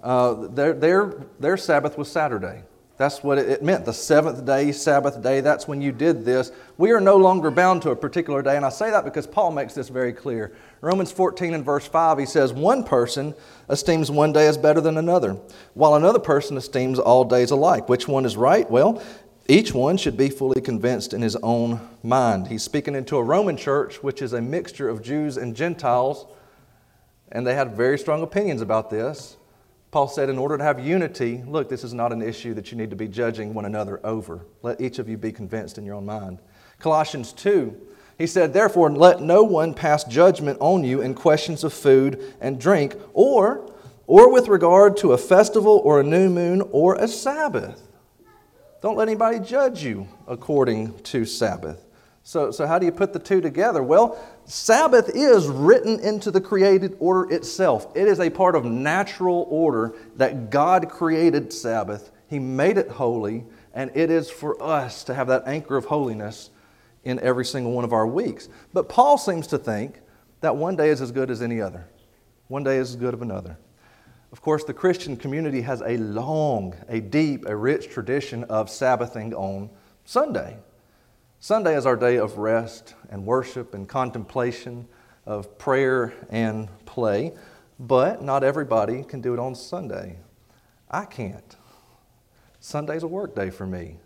Uh, 0.00 0.46
their, 0.46 0.72
their, 0.72 1.14
their 1.40 1.56
Sabbath 1.56 1.98
was 1.98 2.08
Saturday. 2.08 2.62
That's 2.98 3.22
what 3.22 3.38
it 3.38 3.62
meant. 3.62 3.84
The 3.84 3.92
seventh 3.92 4.44
day, 4.44 4.72
Sabbath 4.72 5.22
day, 5.22 5.40
that's 5.40 5.68
when 5.68 5.80
you 5.80 5.92
did 5.92 6.24
this. 6.24 6.50
We 6.78 6.90
are 6.90 7.00
no 7.00 7.16
longer 7.16 7.48
bound 7.48 7.80
to 7.82 7.90
a 7.90 7.96
particular 7.96 8.42
day. 8.42 8.56
And 8.56 8.66
I 8.66 8.70
say 8.70 8.90
that 8.90 9.04
because 9.04 9.24
Paul 9.24 9.52
makes 9.52 9.72
this 9.72 9.88
very 9.88 10.12
clear. 10.12 10.52
Romans 10.80 11.12
14 11.12 11.54
and 11.54 11.64
verse 11.64 11.86
5, 11.86 12.18
he 12.18 12.26
says, 12.26 12.52
One 12.52 12.82
person 12.82 13.34
esteems 13.68 14.10
one 14.10 14.32
day 14.32 14.48
as 14.48 14.58
better 14.58 14.80
than 14.80 14.98
another, 14.98 15.34
while 15.74 15.94
another 15.94 16.18
person 16.18 16.56
esteems 16.56 16.98
all 16.98 17.24
days 17.24 17.52
alike. 17.52 17.88
Which 17.88 18.08
one 18.08 18.24
is 18.24 18.36
right? 18.36 18.68
Well, 18.68 19.00
each 19.46 19.72
one 19.72 19.96
should 19.96 20.16
be 20.16 20.28
fully 20.28 20.60
convinced 20.60 21.14
in 21.14 21.22
his 21.22 21.36
own 21.36 21.80
mind. 22.02 22.48
He's 22.48 22.64
speaking 22.64 22.96
into 22.96 23.16
a 23.16 23.22
Roman 23.22 23.56
church, 23.56 24.02
which 24.02 24.20
is 24.20 24.32
a 24.32 24.42
mixture 24.42 24.88
of 24.88 25.02
Jews 25.02 25.36
and 25.36 25.54
Gentiles, 25.54 26.26
and 27.30 27.46
they 27.46 27.54
had 27.54 27.76
very 27.76 27.98
strong 27.98 28.22
opinions 28.22 28.60
about 28.60 28.90
this. 28.90 29.37
Paul 29.90 30.08
said, 30.08 30.28
in 30.28 30.38
order 30.38 30.58
to 30.58 30.64
have 30.64 30.84
unity, 30.84 31.42
look, 31.46 31.68
this 31.68 31.82
is 31.82 31.94
not 31.94 32.12
an 32.12 32.20
issue 32.20 32.52
that 32.54 32.70
you 32.70 32.76
need 32.76 32.90
to 32.90 32.96
be 32.96 33.08
judging 33.08 33.54
one 33.54 33.64
another 33.64 34.00
over. 34.04 34.44
Let 34.62 34.80
each 34.80 34.98
of 34.98 35.08
you 35.08 35.16
be 35.16 35.32
convinced 35.32 35.78
in 35.78 35.86
your 35.86 35.94
own 35.94 36.04
mind. 36.04 36.40
Colossians 36.78 37.32
2, 37.32 37.74
he 38.18 38.26
said, 38.26 38.52
Therefore, 38.52 38.90
let 38.90 39.22
no 39.22 39.42
one 39.42 39.72
pass 39.72 40.04
judgment 40.04 40.58
on 40.60 40.84
you 40.84 41.00
in 41.00 41.14
questions 41.14 41.64
of 41.64 41.72
food 41.72 42.34
and 42.40 42.60
drink, 42.60 42.96
or, 43.14 43.72
or 44.06 44.30
with 44.30 44.48
regard 44.48 44.96
to 44.98 45.12
a 45.12 45.18
festival 45.18 45.80
or 45.84 46.00
a 46.00 46.04
new 46.04 46.28
moon 46.28 46.62
or 46.70 46.96
a 46.96 47.08
Sabbath. 47.08 47.82
Don't 48.82 48.96
let 48.96 49.08
anybody 49.08 49.40
judge 49.40 49.82
you 49.82 50.06
according 50.26 50.98
to 51.04 51.24
Sabbath. 51.24 51.87
So, 52.28 52.50
so 52.50 52.66
how 52.66 52.78
do 52.78 52.84
you 52.84 52.92
put 52.92 53.14
the 53.14 53.18
two 53.18 53.40
together? 53.40 53.82
Well, 53.82 54.22
Sabbath 54.44 55.08
is 55.14 55.46
written 55.46 55.98
into 56.00 56.30
the 56.30 56.42
created 56.42 56.94
order 56.98 57.32
itself. 57.32 57.90
It 57.96 58.06
is 58.06 58.20
a 58.20 58.28
part 58.28 58.54
of 58.54 58.66
natural 58.66 59.46
order 59.48 59.94
that 60.16 60.50
God 60.50 60.90
created 60.90 61.50
Sabbath. 61.54 62.10
He 62.28 62.38
made 62.38 62.76
it 62.76 62.90
holy, 62.90 63.46
and 63.72 63.90
it 63.94 64.10
is 64.10 64.28
for 64.30 64.62
us 64.62 65.04
to 65.04 65.14
have 65.14 65.28
that 65.28 65.44
anchor 65.46 65.78
of 65.78 65.86
holiness 65.86 66.50
in 67.02 67.18
every 67.20 67.46
single 67.46 67.72
one 67.72 67.84
of 67.84 67.94
our 67.94 68.06
weeks. 68.06 68.50
But 68.74 68.90
Paul 68.90 69.16
seems 69.16 69.46
to 69.46 69.56
think 69.56 69.98
that 70.42 70.54
one 70.54 70.76
day 70.76 70.90
is 70.90 71.00
as 71.00 71.10
good 71.10 71.30
as 71.30 71.40
any 71.40 71.62
other. 71.62 71.88
One 72.48 72.62
day 72.62 72.76
is 72.76 72.90
as 72.90 72.96
good 72.96 73.14
as 73.14 73.22
another. 73.22 73.56
Of 74.32 74.42
course, 74.42 74.64
the 74.64 74.74
Christian 74.74 75.16
community 75.16 75.62
has 75.62 75.80
a 75.80 75.96
long, 75.96 76.74
a 76.90 77.00
deep, 77.00 77.46
a 77.46 77.56
rich 77.56 77.88
tradition 77.88 78.44
of 78.44 78.68
Sabbathing 78.68 79.32
on 79.32 79.70
Sunday. 80.04 80.58
Sunday 81.40 81.76
is 81.76 81.86
our 81.86 81.94
day 81.94 82.16
of 82.16 82.36
rest 82.36 82.96
and 83.10 83.24
worship 83.24 83.72
and 83.72 83.88
contemplation, 83.88 84.88
of 85.24 85.56
prayer 85.56 86.12
and 86.30 86.68
play, 86.84 87.32
but 87.78 88.22
not 88.22 88.42
everybody 88.42 89.04
can 89.04 89.20
do 89.20 89.34
it 89.34 89.38
on 89.38 89.54
Sunday. 89.54 90.18
I 90.90 91.04
can't. 91.04 91.56
Sunday's 92.58 93.04
a 93.04 93.06
work 93.06 93.36
day 93.36 93.50
for 93.50 93.66
me. 93.66 93.98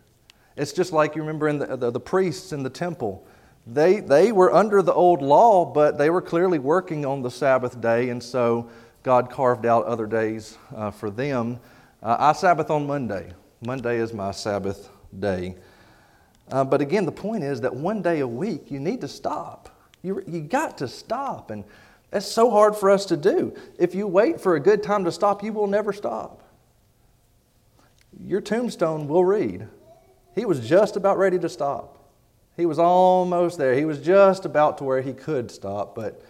It's 0.57 0.73
just 0.73 0.93
like 0.93 1.17
you 1.17 1.23
remember 1.23 1.49
in 1.49 1.59
the, 1.59 1.77
the, 1.77 1.91
the, 1.91 2.01
priests 2.01 2.53
in 2.53 2.63
the 2.63 2.71
temple. 2.71 3.27
They, 3.67 4.01
they 4.01 4.31
were 4.31 4.53
under 4.53 4.83
the 4.83 4.93
old 4.93 5.23
law, 5.23 5.65
but 5.65 5.97
they 5.97 6.11
were 6.11 6.21
clearly 6.21 6.59
working 6.59 7.07
on 7.07 7.23
the 7.23 7.31
Sabbath 7.31 7.81
day, 7.81 8.11
and 8.11 8.23
so 8.23 8.69
God 9.03 9.31
carved 9.31 9.65
out 9.65 9.87
other 9.87 10.07
days 10.07 10.59
uh, 10.77 10.91
for 10.91 11.09
them. 11.09 11.61
Uh, 12.03 12.17
I 12.19 12.33
Sabbath 12.33 12.69
on 12.69 12.87
Monday. 12.87 13.33
Monday 13.65 13.97
is 13.97 14.13
my 14.13 14.33
Sabbath 14.33 14.91
day. 15.19 15.57
Uh, 16.53 16.63
but 16.63 16.83
again, 16.83 17.07
the 17.07 17.13
point 17.13 17.43
is 17.43 17.63
that 17.63 17.75
one 17.75 18.03
day 18.03 18.21
a 18.21 18.29
week, 18.29 18.71
you 18.71 18.79
need 18.79 19.01
to 19.01 19.09
stop. 19.09 19.71
You, 20.03 20.23
you 20.27 20.43
got 20.43 20.77
to 20.79 20.87
stop. 20.87 21.51
And 21.51 21.65
that's 22.11 22.27
so 22.27 22.51
hard 22.51 22.77
for 22.77 22.91
us 22.91 23.07
to 23.07 23.17
do. 23.17 23.57
If 23.79 23.95
you 23.95 24.07
wait 24.07 24.39
for 24.39 24.55
a 24.55 24.61
good 24.61 24.83
time 24.83 25.05
to 25.07 25.13
stop, 25.13 25.43
you 25.43 25.55
will 25.55 25.67
never 25.67 25.95
stop. 25.95 26.43
Your 28.21 28.43
tombstone 28.43 29.09
will 29.09 29.25
read. 29.25 29.67
He 30.35 30.45
was 30.45 30.61
just 30.69 30.97
about 30.97 31.17
ready 31.17 31.39
to 31.39 31.49
stop. 31.49 31.99
He 32.55 32.67
was 32.67 32.79
almost 32.79 33.57
there. 33.57 33.75
He 33.75 33.87
was 33.87 33.99
just 34.01 34.45
about 34.45 34.77
to 34.79 34.85
where 34.85 35.01
he 35.01 35.15
could 35.15 35.51
stop, 35.51 35.95
but 35.95 36.23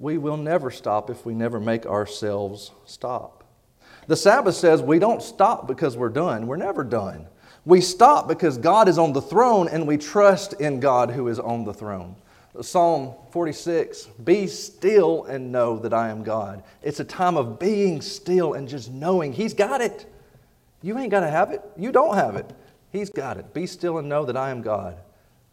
we 0.00 0.18
will 0.18 0.36
never 0.36 0.72
stop 0.72 1.08
if 1.08 1.24
we 1.24 1.34
never 1.34 1.60
make 1.60 1.86
ourselves 1.86 2.72
stop. 2.84 3.44
The 4.08 4.16
Sabbath 4.16 4.56
says 4.56 4.82
we 4.82 4.98
don't 4.98 5.22
stop 5.22 5.68
because 5.68 5.96
we're 5.96 6.08
done. 6.08 6.48
We're 6.48 6.56
never 6.56 6.82
done. 6.82 7.28
We 7.66 7.80
stop 7.80 8.28
because 8.28 8.56
God 8.58 8.88
is 8.88 8.96
on 8.96 9.12
the 9.12 9.20
throne 9.20 9.68
and 9.68 9.88
we 9.88 9.98
trust 9.98 10.54
in 10.54 10.78
God 10.78 11.10
who 11.10 11.26
is 11.26 11.40
on 11.40 11.64
the 11.64 11.74
throne. 11.74 12.14
Psalm 12.60 13.12
46 13.32 14.06
Be 14.24 14.46
still 14.46 15.24
and 15.24 15.50
know 15.50 15.78
that 15.80 15.92
I 15.92 16.08
am 16.08 16.22
God. 16.22 16.62
It's 16.80 17.00
a 17.00 17.04
time 17.04 17.36
of 17.36 17.58
being 17.58 18.00
still 18.00 18.54
and 18.54 18.68
just 18.68 18.90
knowing 18.92 19.32
He's 19.32 19.52
got 19.52 19.80
it. 19.80 20.06
You 20.80 20.96
ain't 20.96 21.10
got 21.10 21.20
to 21.20 21.30
have 21.30 21.50
it. 21.50 21.60
You 21.76 21.90
don't 21.90 22.14
have 22.14 22.36
it. 22.36 22.48
He's 22.92 23.10
got 23.10 23.36
it. 23.36 23.52
Be 23.52 23.66
still 23.66 23.98
and 23.98 24.08
know 24.08 24.24
that 24.24 24.36
I 24.36 24.50
am 24.50 24.62
God. 24.62 24.96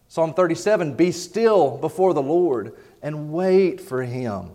Psalm 0.07 0.35
37 0.35 0.93
Be 0.93 1.11
still 1.11 1.77
before 1.77 2.13
the 2.13 2.21
Lord 2.21 2.75
and 3.01 3.31
wait 3.31 3.81
for 3.81 4.03
Him. 4.03 4.51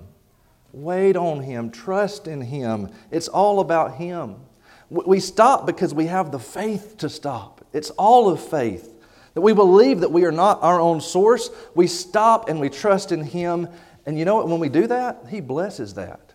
Wait 0.72 1.16
on 1.16 1.40
Him. 1.40 1.70
Trust 1.70 2.28
in 2.28 2.40
Him. 2.40 2.90
It's 3.10 3.26
all 3.26 3.58
about 3.58 3.96
Him. 3.96 4.36
We 4.90 5.20
stop 5.20 5.66
because 5.66 5.92
we 5.92 6.06
have 6.06 6.32
the 6.32 6.38
faith 6.38 6.96
to 6.98 7.08
stop. 7.08 7.64
It's 7.72 7.90
all 7.90 8.28
of 8.28 8.40
faith. 8.40 8.94
That 9.34 9.42
we 9.42 9.52
believe 9.52 10.00
that 10.00 10.10
we 10.10 10.24
are 10.24 10.32
not 10.32 10.62
our 10.62 10.80
own 10.80 11.00
source. 11.00 11.50
We 11.74 11.86
stop 11.86 12.48
and 12.48 12.58
we 12.58 12.70
trust 12.70 13.12
in 13.12 13.22
Him. 13.22 13.68
And 14.06 14.18
you 14.18 14.24
know 14.24 14.36
what? 14.36 14.48
When 14.48 14.60
we 14.60 14.70
do 14.70 14.86
that, 14.86 15.26
He 15.28 15.40
blesses 15.40 15.94
that. 15.94 16.32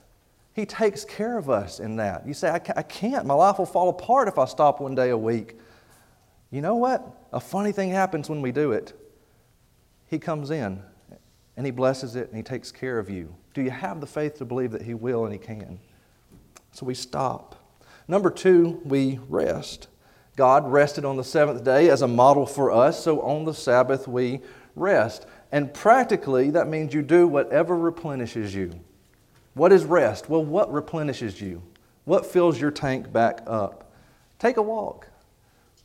He 0.54 0.68
takes 0.68 1.04
care 1.04 1.38
of 1.38 1.50
us 1.50 1.80
in 1.80 1.96
that. 1.96 2.28
You 2.28 2.36
say, 2.36 2.52
I 2.52 2.60
can't. 2.60 3.26
My 3.26 3.34
life 3.34 3.58
will 3.58 3.66
fall 3.66 3.89
apart 3.89 4.28
if 4.28 4.38
I 4.38 4.46
stop 4.46 4.80
one 4.80 4.94
day 4.94 5.10
a 5.10 5.18
week. 5.18 5.58
You 6.52 6.62
know 6.62 6.76
what? 6.76 7.04
A 7.34 7.39
funny 7.39 7.72
thing 7.72 7.89
happens 7.89 8.30
when 8.30 8.44
we 8.44 8.52
do 8.52 8.72
it. 8.72 8.94
He 10.08 10.20
comes 10.20 10.52
in 10.52 10.80
and 11.58 11.66
He 11.66 11.72
blesses 11.72 12.16
it 12.16 12.28
and 12.28 12.38
He 12.38 12.44
takes 12.44 12.72
care 12.72 13.00
of 13.00 13.10
you. 13.10 13.34
Do 13.56 13.63
you 13.63 13.72
have 13.72 14.00
the 14.00 14.06
faith 14.06 14.38
to 14.38 14.46
believe 14.46 14.70
that 14.72 14.84
He 14.84 14.94
will 14.94 15.26
and 15.26 15.34
He 15.34 15.39
can? 15.39 15.80
So 16.72 16.86
we 16.86 16.94
stop. 16.94 17.56
Number 18.08 18.30
two, 18.30 18.82
we 18.84 19.20
rest. 19.30 19.88
God 20.36 20.72
rested 20.72 21.06
on 21.06 21.16
the 21.16 21.24
seventh 21.24 21.63
day 21.63 21.89
as 21.89 22.02
a 22.02 22.08
model 22.08 22.46
for 22.46 22.72
us, 22.72 23.04
so 23.04 23.22
on 23.22 23.46
the 23.46 23.54
Sabbath 23.54 24.08
we 24.08 24.42
rest. 24.76 25.26
And 25.52 25.74
practically, 25.74 26.50
that 26.52 26.68
means 26.68 26.94
you 26.94 27.02
do 27.04 27.28
whatever 27.28 27.78
replenishes 27.78 28.56
you. 28.56 28.72
What 29.54 29.72
is 29.72 29.86
rest? 29.86 30.30
Well, 30.30 30.44
what 30.44 30.74
replenishes 30.74 31.39
you? 31.39 31.62
What 32.06 32.26
fills 32.26 32.60
your 32.60 32.72
tank 32.72 33.13
back 33.13 33.44
up? 33.46 33.92
Take 34.39 34.58
a 34.58 34.62
walk. 34.62 35.08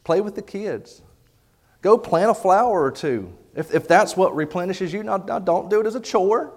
Play 0.05 0.21
with 0.21 0.35
the 0.35 0.43
kids. 0.43 1.03
Go 1.83 1.99
plant 1.99 2.31
a 2.31 2.35
flower 2.35 2.83
or 2.83 2.91
two. 2.91 3.33
If, 3.55 3.75
if 3.75 3.87
that's 3.87 4.17
what 4.17 4.35
replenishes 4.35 4.93
you, 4.93 5.03
now, 5.03 5.19
now 5.19 5.39
don't 5.39 5.69
do 5.69 5.81
it 5.81 5.87
as 5.87 5.95
a 5.95 6.01
chore. 6.01 6.55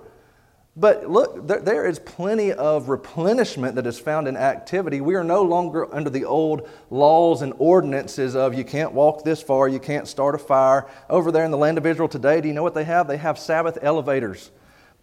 But 0.75 1.09
look, 1.09 1.47
there, 1.47 1.59
there 1.59 1.85
is 1.85 1.99
plenty 1.99 2.53
of 2.53 2.87
replenishment 2.87 3.75
that 3.75 3.85
is 3.85 3.99
found 3.99 4.27
in 4.27 4.37
activity. 4.37 5.01
We 5.01 5.15
are 5.15 5.23
no 5.23 5.43
longer 5.43 5.93
under 5.93 6.09
the 6.09 6.23
old 6.23 6.69
laws 6.89 7.41
and 7.41 7.53
ordinances 7.57 8.35
of 8.35 8.53
you 8.53 8.63
can't 8.63 8.93
walk 8.93 9.23
this 9.23 9.41
far, 9.41 9.67
you 9.67 9.79
can't 9.79 10.07
start 10.07 10.33
a 10.33 10.37
fire. 10.37 10.87
Over 11.09 11.31
there 11.31 11.43
in 11.43 11.51
the 11.51 11.57
land 11.57 11.77
of 11.77 11.85
Israel 11.85 12.07
today, 12.07 12.39
do 12.39 12.47
you 12.47 12.53
know 12.53 12.63
what 12.63 12.73
they 12.73 12.85
have? 12.85 13.07
They 13.07 13.17
have 13.17 13.37
Sabbath 13.37 13.79
elevators 13.81 14.51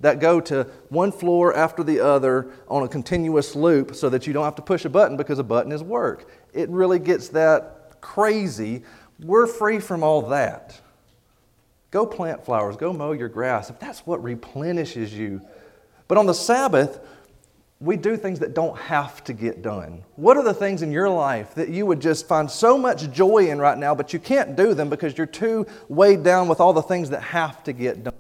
that 0.01 0.21
go 0.21 0.41
to 0.41 0.65
one 0.89 1.13
floor 1.13 1.55
after 1.55 1.83
the 1.83 2.01
other 2.01 2.51
on 2.69 2.85
a 2.85 2.89
continuous 2.89 3.55
loop 3.55 3.95
so 3.95 4.09
that 4.09 4.27
you 4.27 4.33
don't 4.33 4.45
have 4.45 4.55
to 4.55 4.63
push 4.63 4.85
a 4.87 4.89
button 4.89 5.17
because 5.17 5.39
a 5.39 5.45
button 5.45 5.73
is 5.73 5.83
work. 5.83 6.31
It 6.55 6.71
really 6.71 6.99
gets 6.99 7.29
that 7.31 8.01
crazy. 8.01 8.85
We're 9.21 9.47
free 9.47 9.81
from 9.81 10.03
all 10.03 10.23
that. 10.29 10.81
Go 11.91 12.05
plant 12.05 12.45
flowers, 12.45 12.77
go 12.77 12.93
mow 12.93 13.13
your 13.13 13.29
grass, 13.29 13.71
if 13.71 13.79
that's 13.79 14.01
what 14.01 14.23
replenishes 14.23 15.15
you. 15.15 15.41
But 16.07 16.19
on 16.19 16.27
the 16.27 16.35
Sabbath, 16.35 17.01
we 17.81 17.97
do 17.97 18.17
things 18.17 18.41
that 18.41 18.55
don't 18.55 18.77
have 18.77 19.23
to 19.25 19.33
get 19.33 19.63
done. 19.63 20.03
What 20.17 20.37
are 20.37 20.43
the 20.43 20.55
things 20.55 20.83
in 20.83 20.91
your 20.91 21.09
life 21.09 21.55
that 21.55 21.69
you 21.69 21.87
would 21.87 22.01
just 22.01 22.27
find 22.27 22.51
so 22.51 22.77
much 22.77 23.11
joy 23.13 23.49
in 23.51 23.59
right 23.59 23.79
now, 23.79 23.95
but 23.95 24.13
you 24.13 24.19
can't 24.19 24.57
do 24.57 24.75
them 24.75 24.91
because 24.91 25.17
you're 25.17 25.27
too 25.27 25.67
weighed 25.89 26.25
down 26.25 26.49
with 26.49 26.61
all 26.61 26.73
the 26.73 26.83
things 26.83 27.11
that 27.11 27.23
have 27.23 27.63
to 27.65 27.73
get 27.73 28.03
done? 28.03 28.15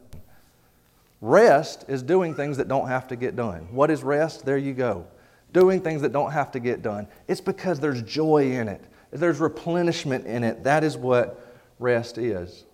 Rest 1.20 1.84
is 1.88 2.02
doing 2.02 2.34
things 2.34 2.58
that 2.58 2.68
don't 2.68 2.86
have 2.86 3.08
to 3.08 3.16
get 3.16 3.34
done. 3.34 3.66
What 3.72 3.90
is 3.90 4.04
rest? 4.04 4.46
There 4.46 4.58
you 4.58 4.72
go. 4.72 5.06
Doing 5.52 5.80
things 5.80 6.02
that 6.02 6.12
don't 6.12 6.30
have 6.30 6.52
to 6.52 6.60
get 6.60 6.82
done. 6.82 7.08
It's 7.26 7.40
because 7.40 7.80
there's 7.80 8.02
joy 8.02 8.52
in 8.52 8.68
it, 8.68 8.82
there's 9.10 9.40
replenishment 9.40 10.26
in 10.26 10.44
it. 10.44 10.62
That 10.64 10.84
is 10.84 10.96
what 10.96 11.44
rest 11.80 12.18
is. 12.18 12.64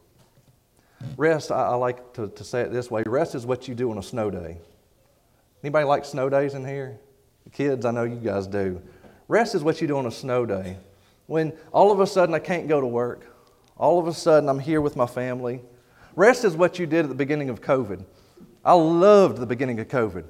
Rest, 1.16 1.50
I, 1.50 1.68
I 1.68 1.74
like 1.74 2.12
to, 2.14 2.28
to 2.28 2.44
say 2.44 2.60
it 2.60 2.72
this 2.72 2.90
way 2.90 3.02
rest 3.06 3.34
is 3.34 3.46
what 3.46 3.68
you 3.68 3.74
do 3.74 3.90
on 3.90 3.98
a 3.98 4.02
snow 4.02 4.30
day. 4.30 4.58
Anybody 5.62 5.84
like 5.84 6.04
snow 6.04 6.28
days 6.28 6.54
in 6.54 6.66
here? 6.66 6.98
Kids, 7.52 7.84
I 7.84 7.90
know 7.90 8.04
you 8.04 8.16
guys 8.16 8.46
do. 8.46 8.80
Rest 9.28 9.54
is 9.54 9.62
what 9.62 9.80
you 9.80 9.86
do 9.86 9.96
on 9.96 10.06
a 10.06 10.10
snow 10.10 10.44
day. 10.44 10.76
When 11.26 11.52
all 11.72 11.90
of 11.90 12.00
a 12.00 12.06
sudden 12.06 12.34
I 12.34 12.38
can't 12.38 12.68
go 12.68 12.80
to 12.80 12.86
work, 12.86 13.26
all 13.76 13.98
of 13.98 14.06
a 14.06 14.12
sudden 14.12 14.48
I'm 14.48 14.58
here 14.58 14.80
with 14.80 14.96
my 14.96 15.06
family. 15.06 15.60
Rest 16.16 16.44
is 16.44 16.54
what 16.54 16.78
you 16.78 16.86
did 16.86 17.04
at 17.04 17.08
the 17.08 17.14
beginning 17.14 17.48
of 17.48 17.60
COVID. 17.60 18.04
I 18.64 18.74
loved 18.74 19.38
the 19.38 19.46
beginning 19.46 19.80
of 19.80 19.88
COVID. 19.88 20.24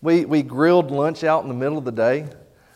We, 0.00 0.24
we 0.24 0.42
grilled 0.42 0.90
lunch 0.90 1.22
out 1.24 1.42
in 1.42 1.48
the 1.48 1.54
middle 1.54 1.78
of 1.78 1.84
the 1.84 1.92
day 1.92 2.28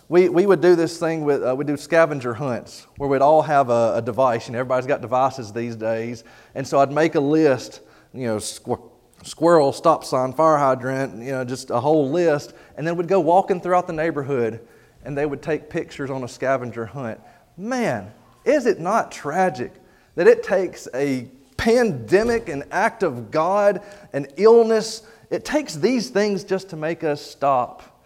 we, 0.09 0.29
we 0.29 0.47
would 0.47 0.61
do 0.61 0.77
this 0.77 0.99
thing 0.99 1.25
with, 1.25 1.43
uh, 1.43 1.55
we 1.57 1.65
do 1.65 1.77
scavenger 1.77 2.35
hunts 2.35 2.87
where 2.97 3.09
we'd 3.09 3.23
all 3.23 3.43
have 3.43 3.71
a, 3.71 3.95
a, 3.97 4.03
device, 4.03 4.47
and 4.47 4.55
everybody's 4.55 4.87
got 4.87 5.01
devices 5.01 5.53
these 5.53 5.75
days. 5.75 6.23
And 6.55 6.67
so 6.67 6.79
I'd 6.79 6.93
make 6.93 7.17
a 7.17 7.21
list, 7.21 7.81
you 8.15 8.27
know, 8.27 8.37
squ- 8.37 8.91
squirrel, 9.25 9.73
stop 9.73 10.05
sign, 10.05 10.33
fire 10.33 10.59
hydrant, 10.59 11.23
you 11.23 11.33
know, 11.33 11.45
just 11.45 11.71
a 11.71 11.81
whole 11.81 12.09
list. 12.11 12.55
And 12.77 12.87
then 12.87 12.97
we'd 12.97 13.09
go 13.09 13.19
walking 13.19 13.61
throughout 13.61 13.89
the 13.89 13.93
neighborhood 13.93 14.61
and 15.05 15.17
they 15.17 15.27
would 15.27 15.43
take 15.43 15.71
pictures 15.71 16.11
on 16.11 16.23
a 16.23 16.29
scavenger 16.29 16.87
hunt. 16.87 17.21
Man, 17.57 18.13
is 18.45 18.67
it 18.67 18.79
not 18.79 19.11
tragic 19.11 19.73
that 20.15 20.29
it 20.29 20.43
takes 20.43 20.87
a 20.95 21.29
pandemic, 21.57 22.49
an 22.49 22.65
act 22.71 23.03
of 23.03 23.31
God, 23.31 23.83
an 24.13 24.27
illness, 24.37 25.03
it 25.31 25.45
takes 25.45 25.75
these 25.75 26.11
things 26.11 26.45
just 26.45 26.71
to 26.71 26.77
make 26.77 27.03
us 27.03 27.21
stop 27.21 28.05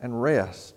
and 0.00 0.20
rest? 0.20 0.71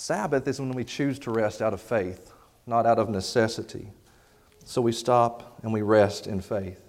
Sabbath 0.00 0.46
is 0.46 0.60
when 0.60 0.70
we 0.70 0.84
choose 0.84 1.18
to 1.18 1.32
rest 1.32 1.60
out 1.60 1.74
of 1.74 1.80
faith, 1.80 2.32
not 2.68 2.86
out 2.86 3.00
of 3.00 3.08
necessity. 3.08 3.90
So 4.64 4.80
we 4.80 4.92
stop 4.92 5.58
and 5.64 5.72
we 5.72 5.82
rest 5.82 6.28
in 6.28 6.40
faith. 6.40 6.80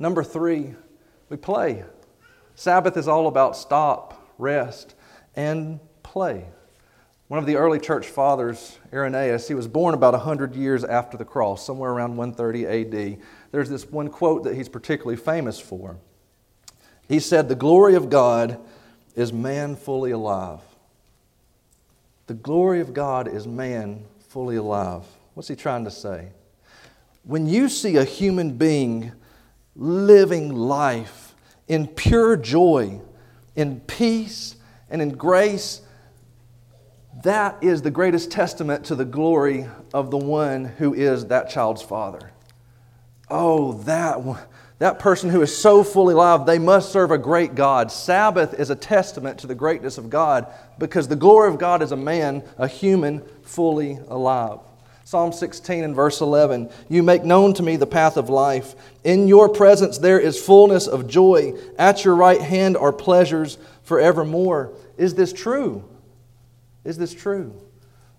Number 0.00 0.24
three, 0.24 0.74
we 1.28 1.36
play. 1.36 1.84
Sabbath 2.56 2.96
is 2.96 3.06
all 3.06 3.28
about 3.28 3.56
stop, 3.56 4.34
rest, 4.36 4.96
and 5.36 5.78
play. 6.02 6.44
One 7.28 7.38
of 7.38 7.46
the 7.46 7.54
early 7.54 7.78
church 7.78 8.08
fathers, 8.08 8.80
Irenaeus, 8.92 9.46
he 9.46 9.54
was 9.54 9.68
born 9.68 9.94
about 9.94 10.14
100 10.14 10.56
years 10.56 10.82
after 10.82 11.16
the 11.16 11.24
cross, 11.24 11.64
somewhere 11.64 11.92
around 11.92 12.16
130 12.16 12.66
AD. 12.66 13.20
There's 13.52 13.68
this 13.68 13.86
one 13.86 14.08
quote 14.08 14.42
that 14.42 14.56
he's 14.56 14.68
particularly 14.68 15.16
famous 15.16 15.60
for. 15.60 15.98
He 17.06 17.20
said, 17.20 17.48
The 17.48 17.54
glory 17.54 17.94
of 17.94 18.10
God 18.10 18.58
is 19.14 19.32
man 19.32 19.76
fully 19.76 20.10
alive. 20.10 20.62
The 22.30 22.34
glory 22.34 22.80
of 22.80 22.94
God 22.94 23.26
is 23.26 23.48
man 23.48 24.04
fully 24.28 24.54
alive. 24.54 25.02
What's 25.34 25.48
he 25.48 25.56
trying 25.56 25.82
to 25.82 25.90
say? 25.90 26.28
When 27.24 27.48
you 27.48 27.68
see 27.68 27.96
a 27.96 28.04
human 28.04 28.56
being 28.56 29.10
living 29.74 30.54
life 30.54 31.34
in 31.66 31.88
pure 31.88 32.36
joy, 32.36 33.00
in 33.56 33.80
peace, 33.80 34.54
and 34.88 35.02
in 35.02 35.16
grace, 35.16 35.80
that 37.24 37.64
is 37.64 37.82
the 37.82 37.90
greatest 37.90 38.30
testament 38.30 38.84
to 38.84 38.94
the 38.94 39.04
glory 39.04 39.66
of 39.92 40.12
the 40.12 40.16
one 40.16 40.66
who 40.66 40.94
is 40.94 41.26
that 41.26 41.50
child's 41.50 41.82
father. 41.82 42.30
Oh, 43.28 43.72
that 43.72 44.22
one 44.22 44.38
that 44.80 44.98
person 44.98 45.28
who 45.28 45.42
is 45.42 45.54
so 45.54 45.84
fully 45.84 46.14
alive, 46.14 46.46
they 46.46 46.58
must 46.58 46.90
serve 46.90 47.10
a 47.10 47.18
great 47.18 47.54
God. 47.54 47.92
Sabbath 47.92 48.58
is 48.58 48.70
a 48.70 48.74
testament 48.74 49.38
to 49.40 49.46
the 49.46 49.54
greatness 49.54 49.98
of 49.98 50.08
God 50.08 50.46
because 50.78 51.06
the 51.06 51.16
glory 51.16 51.50
of 51.50 51.58
God 51.58 51.82
is 51.82 51.92
a 51.92 51.96
man, 51.96 52.42
a 52.56 52.66
human, 52.66 53.22
fully 53.42 53.98
alive. 54.08 54.58
Psalm 55.04 55.32
16 55.32 55.84
and 55.84 55.94
verse 55.94 56.22
11 56.22 56.70
You 56.88 57.02
make 57.02 57.24
known 57.24 57.52
to 57.54 57.62
me 57.62 57.76
the 57.76 57.86
path 57.86 58.16
of 58.16 58.30
life. 58.30 58.74
In 59.04 59.28
your 59.28 59.50
presence 59.50 59.98
there 59.98 60.18
is 60.18 60.42
fullness 60.42 60.86
of 60.86 61.06
joy. 61.06 61.52
At 61.78 62.02
your 62.06 62.14
right 62.14 62.40
hand 62.40 62.78
are 62.78 62.92
pleasures 62.92 63.58
forevermore. 63.82 64.72
Is 64.96 65.14
this 65.14 65.34
true? 65.34 65.84
Is 66.84 66.96
this 66.96 67.12
true? 67.12 67.54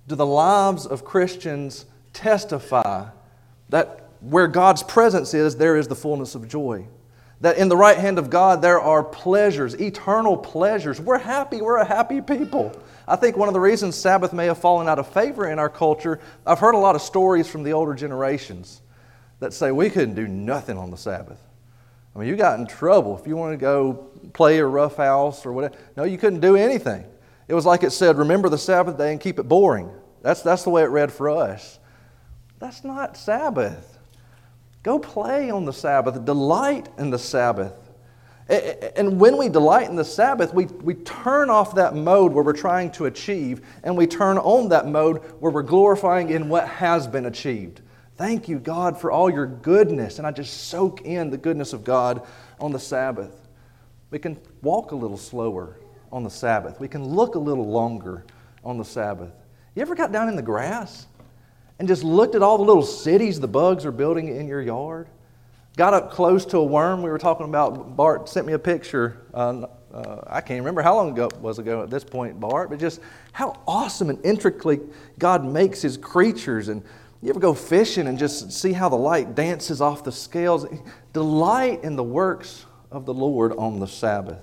Do 0.08 0.14
the 0.14 0.28
lives 0.28 0.86
of 0.86 1.06
Christians 1.06 1.86
testify 2.14 3.08
that 3.70 4.01
where 4.22 4.48
God's 4.48 4.84
presence 4.84 5.34
is, 5.34 5.58
there 5.58 5.76
is 5.76 5.88
the 5.88 5.96
fullness 5.96 6.36
of 6.36 6.48
joy. 6.48 6.88
That 7.42 7.58
in 7.58 7.70
the 7.70 7.78
right 7.78 7.98
hand 7.98 8.20
of 8.20 8.30
God, 8.30 8.62
there 8.62 8.80
are 8.80 9.04
pleasures, 9.04 9.74
eternal 9.74 10.38
pleasures. 10.38 11.02
We're 11.02 11.18
happy. 11.18 11.62
We're 11.62 11.78
a 11.78 11.86
happy 11.86 12.22
people. 12.22 12.80
I 13.08 13.16
think 13.16 13.36
one 13.36 13.48
of 13.48 13.56
the 13.56 13.60
reasons 13.60 13.96
Sabbath 13.96 14.32
may 14.32 14.46
have 14.46 14.60
fallen 14.60 14.88
out 14.88 15.00
of 15.00 15.12
favor 15.12 15.50
in 15.50 15.58
our 15.58 15.70
culture, 15.70 16.20
I've 16.46 16.60
heard 16.60 16.76
a 16.76 16.78
lot 16.78 16.96
of 16.96 17.02
stories 17.02 17.48
from 17.48 17.64
the 17.64 17.74
older 17.74 17.96
generations 17.96 18.82
that 19.40 19.54
say 19.54 19.72
we 19.72 19.90
couldn't 19.90 20.14
do 20.14 20.28
nothing 20.28 20.78
on 20.78 20.92
the 20.92 20.98
Sabbath. 20.98 21.42
I 22.16 22.20
mean, 22.20 22.28
you 22.28 22.36
got 22.36 22.60
in 22.60 22.68
trouble 22.68 23.18
if 23.18 23.26
you 23.26 23.36
wanted 23.36 23.54
to 23.54 23.62
go 23.62 23.94
play 24.34 24.60
a 24.60 24.66
rough 24.66 24.98
house 24.98 25.46
or 25.46 25.52
whatever. 25.52 25.76
No, 25.98 26.04
you 26.04 26.20
couldn't 26.20 26.42
do 26.42 26.56
anything. 26.56 27.06
It 27.48 27.56
was 27.56 27.66
like 27.66 27.84
it 27.84 27.92
said, 27.92 28.18
remember 28.18 28.50
the 28.50 28.58
Sabbath 28.58 28.98
day 28.98 29.12
and 29.12 29.20
keep 29.20 29.40
it 29.40 29.44
boring. 29.44 29.90
That's, 30.22 30.42
that's 30.42 30.64
the 30.64 30.70
way 30.70 30.84
it 30.84 30.90
read 30.90 31.12
for 31.12 31.30
us. 31.30 31.80
That's 32.60 32.84
not 32.84 33.18
Sabbath. 33.18 33.91
Go 34.84 34.98
play 34.98 35.52
on 35.52 35.66
the 35.66 35.74
Sabbath, 35.74 36.26
delight 36.26 36.90
in 36.98 37.10
the 37.10 37.20
Sabbath. 37.20 37.74
And 38.50 39.20
when 39.20 39.38
we 39.38 39.48
delight 39.48 39.90
in 39.90 39.96
the 39.96 40.04
Sabbath, 40.04 40.54
we, 40.54 40.66
we 40.66 40.96
turn 40.96 41.50
off 41.50 41.76
that 41.76 41.96
mode 41.96 42.34
where 42.34 42.44
we're 42.44 42.52
trying 42.54 42.92
to 42.94 43.06
achieve, 43.06 43.62
and 43.84 43.96
we 43.96 44.08
turn 44.08 44.38
on 44.38 44.70
that 44.70 44.88
mode 44.88 45.20
where 45.40 45.52
we're 45.52 45.62
glorifying 45.62 46.32
in 46.32 46.50
what 46.50 46.68
has 46.68 47.08
been 47.08 47.28
achieved. 47.28 47.82
Thank 48.18 48.50
you, 48.50 48.60
God, 48.60 49.00
for 49.00 49.12
all 49.12 49.30
your 49.30 49.46
goodness. 49.46 50.18
And 50.18 50.28
I 50.28 50.32
just 50.32 50.66
soak 50.66 51.02
in 51.02 51.30
the 51.30 51.38
goodness 51.38 51.74
of 51.74 51.84
God 51.84 52.28
on 52.60 52.72
the 52.72 52.80
Sabbath. 52.80 53.48
We 54.10 54.20
can 54.20 54.38
walk 54.62 54.92
a 54.92 54.96
little 54.96 55.18
slower 55.18 55.78
on 56.12 56.24
the 56.24 56.30
Sabbath, 56.30 56.80
we 56.80 56.90
can 56.90 57.06
look 57.06 57.36
a 57.36 57.40
little 57.40 57.68
longer 57.68 58.26
on 58.66 58.78
the 58.78 58.84
Sabbath. 58.84 59.32
You 59.76 59.82
ever 59.82 59.96
got 59.96 60.12
down 60.12 60.28
in 60.28 60.36
the 60.36 60.42
grass 60.42 61.08
and 61.80 61.88
just 61.88 62.04
looked 62.04 62.36
at 62.36 62.42
all 62.42 62.58
the 62.58 62.64
little 62.64 62.84
cities 62.84 63.40
the 63.40 63.48
bugs 63.48 63.86
are 63.86 63.92
building 63.92 64.36
in 64.36 64.48
your 64.48 64.62
yard. 64.62 65.08
Got 65.78 65.94
up 65.94 66.12
close 66.12 66.46
to 66.48 66.58
a 66.58 66.64
worm 66.64 67.02
we 67.02 67.10
were 67.10 67.18
talking 67.18 67.46
about. 67.46 67.96
Bart 67.96 68.28
sent 68.30 68.46
me 68.46 68.54
a 68.54 68.60
picture 68.60 69.22
uh, 69.34 69.66
uh, 69.94 70.22
I 70.28 70.42
can't 70.42 70.60
remember 70.60 70.82
how 70.82 70.96
long 70.96 71.12
ago 71.12 71.26
it 71.26 71.38
was 71.38 71.60
ago 71.60 71.84
at 71.84 71.90
this 71.90 72.04
point, 72.04 72.40
Bart, 72.40 72.70
but 72.70 72.80
just 72.80 73.02
how 73.34 73.60
awesome 73.68 74.10
and 74.10 74.24
intricately 74.26 74.80
God 75.20 75.44
makes 75.44 75.82
his 75.82 75.98
creatures. 75.98 76.70
And 76.70 76.82
you 77.22 77.30
ever 77.30 77.40
go 77.40 77.54
fishing 77.54 78.08
and 78.08 78.18
just 78.18 78.52
see 78.52 78.72
how 78.72 78.90
the 78.90 78.96
light 78.96 79.36
dances 79.36 79.82
off 79.82 80.04
the 80.04 80.12
scales? 80.12 80.66
Delight 81.14 81.84
in 81.84 81.96
the 81.96 82.04
works 82.04 82.66
of 82.90 83.06
the 83.06 83.14
Lord 83.14 83.54
on 83.58 83.80
the 83.80 83.88
Sabbath. 83.88 84.42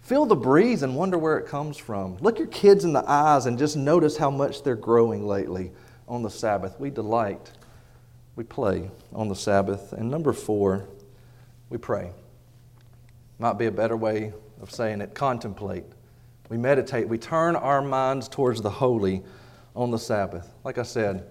Feel 0.00 0.26
the 0.26 0.36
breeze 0.36 0.82
and 0.82 0.96
wonder 0.96 1.18
where 1.18 1.38
it 1.38 1.46
comes 1.46 1.76
from. 1.76 2.16
Look 2.18 2.38
your 2.38 2.48
kids 2.48 2.84
in 2.84 2.92
the 2.92 3.04
eyes 3.08 3.46
and 3.46 3.58
just 3.58 3.76
notice 3.76 4.16
how 4.16 4.30
much 4.30 4.62
they're 4.62 4.74
growing 4.74 5.26
lately 5.26 5.70
on 6.08 6.22
the 6.22 6.30
Sabbath. 6.30 6.80
We 6.80 6.90
delight, 6.90 7.52
we 8.34 8.44
play 8.44 8.90
on 9.12 9.28
the 9.28 9.36
Sabbath. 9.36 9.92
And 9.92 10.10
number 10.10 10.32
four, 10.32 10.88
we 11.70 11.78
pray. 11.78 12.10
Might 13.38 13.58
be 13.58 13.66
a 13.66 13.70
better 13.70 13.96
way 13.96 14.32
of 14.60 14.70
saying 14.70 15.00
it 15.00 15.14
contemplate. 15.14 15.84
We 16.48 16.56
meditate. 16.56 17.08
We 17.08 17.18
turn 17.18 17.54
our 17.54 17.82
minds 17.82 18.28
towards 18.28 18.62
the 18.62 18.70
holy 18.70 19.22
on 19.76 19.90
the 19.90 19.98
Sabbath. 19.98 20.48
Like 20.64 20.78
I 20.78 20.82
said, 20.82 21.28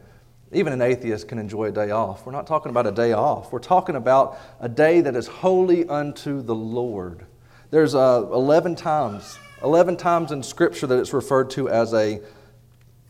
even 0.51 0.71
an 0.71 0.81
atheist 0.81 1.27
can 1.27 1.39
enjoy 1.39 1.65
a 1.65 1.71
day 1.71 1.91
off. 1.91 2.25
We're 2.25 2.31
not 2.31 2.47
talking 2.47 2.69
about 2.69 2.87
a 2.87 2.91
day 2.91 3.11
off. 3.11 3.51
We're 3.51 3.59
talking 3.59 3.95
about 3.95 4.37
a 4.61 4.69
day 4.69 5.01
that 5.01 5.15
is 5.15 5.27
holy 5.27 5.87
unto 5.89 6.41
the 6.41 6.55
Lord. 6.55 7.25
There's 7.69 7.95
uh, 7.95 8.25
11 8.31 8.75
times, 8.75 9.37
11 9.61 9.97
times 9.97 10.31
in 10.31 10.41
Scripture 10.41 10.87
that 10.87 10.99
it's 10.99 11.11
referred 11.11 11.49
to 11.51 11.67
as 11.67 11.93
a 11.93 12.21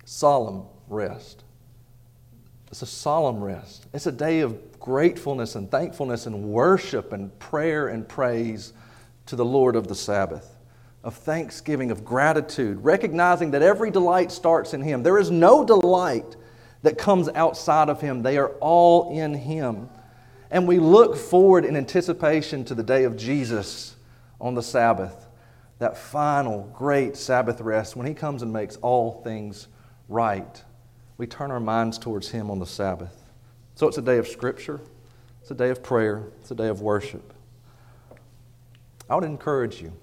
solemn 0.05 0.63
rest. 0.87 1.43
It's 2.69 2.81
a 2.81 2.85
solemn 2.85 3.41
rest. 3.41 3.87
It's 3.93 4.07
a 4.07 4.11
day 4.11 4.41
of 4.41 4.79
gratefulness 4.79 5.55
and 5.55 5.71
thankfulness 5.71 6.25
and 6.25 6.43
worship 6.45 7.13
and 7.13 7.37
prayer 7.39 7.87
and 7.87 8.07
praise 8.07 8.73
to 9.27 9.35
the 9.35 9.45
Lord 9.45 9.75
of 9.75 9.87
the 9.87 9.95
Sabbath, 9.95 10.55
of 11.03 11.15
thanksgiving, 11.15 11.91
of 11.91 12.03
gratitude, 12.03 12.83
recognizing 12.83 13.51
that 13.51 13.61
every 13.61 13.91
delight 13.91 14.31
starts 14.31 14.73
in 14.73 14.81
Him. 14.81 15.03
There 15.03 15.17
is 15.17 15.31
no 15.31 15.63
delight 15.63 16.35
that 16.83 16.97
comes 16.97 17.29
outside 17.29 17.89
of 17.89 18.01
Him, 18.01 18.21
they 18.21 18.37
are 18.37 18.49
all 18.59 19.17
in 19.17 19.33
Him. 19.33 19.89
And 20.51 20.67
we 20.67 20.79
look 20.79 21.17
forward 21.17 21.65
in 21.65 21.75
anticipation 21.75 22.63
to 22.65 22.75
the 22.75 22.83
day 22.83 23.03
of 23.03 23.17
Jesus 23.17 23.95
on 24.39 24.53
the 24.53 24.63
Sabbath, 24.63 25.27
that 25.79 25.97
final 25.97 26.71
great 26.73 27.17
Sabbath 27.17 27.59
rest 27.61 27.95
when 27.95 28.07
He 28.07 28.13
comes 28.13 28.41
and 28.41 28.53
makes 28.53 28.77
all 28.77 29.21
things 29.23 29.67
right. 30.07 30.63
We 31.17 31.27
turn 31.27 31.51
our 31.51 31.59
minds 31.59 31.97
towards 31.97 32.29
Him 32.29 32.51
on 32.51 32.59
the 32.59 32.65
Sabbath. 32.65 33.23
So 33.75 33.87
it's 33.87 33.97
a 33.97 34.01
day 34.01 34.17
of 34.17 34.27
Scripture, 34.27 34.79
it's 35.41 35.51
a 35.51 35.55
day 35.55 35.69
of 35.69 35.83
prayer, 35.83 36.23
it's 36.41 36.51
a 36.51 36.55
day 36.55 36.67
of 36.67 36.81
worship. 36.81 37.33
I 39.09 39.15
would 39.15 39.23
encourage 39.23 39.81
you 39.81 39.93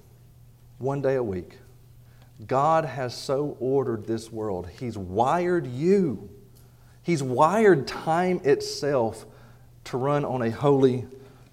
one 0.79 1.03
day 1.03 1.17
a 1.17 1.23
week. 1.23 1.59
God 2.47 2.85
has 2.85 3.17
so 3.17 3.57
ordered 3.61 4.07
this 4.07 4.33
world, 4.33 4.69
He's 4.79 4.97
wired 4.97 5.67
you, 5.67 6.31
He's 7.03 7.23
wired 7.23 7.87
time 7.87 8.41
itself 8.45 9.27
to 9.85 9.99
run 9.99 10.25
on 10.25 10.43
a 10.43 10.51
holy 10.51 11.07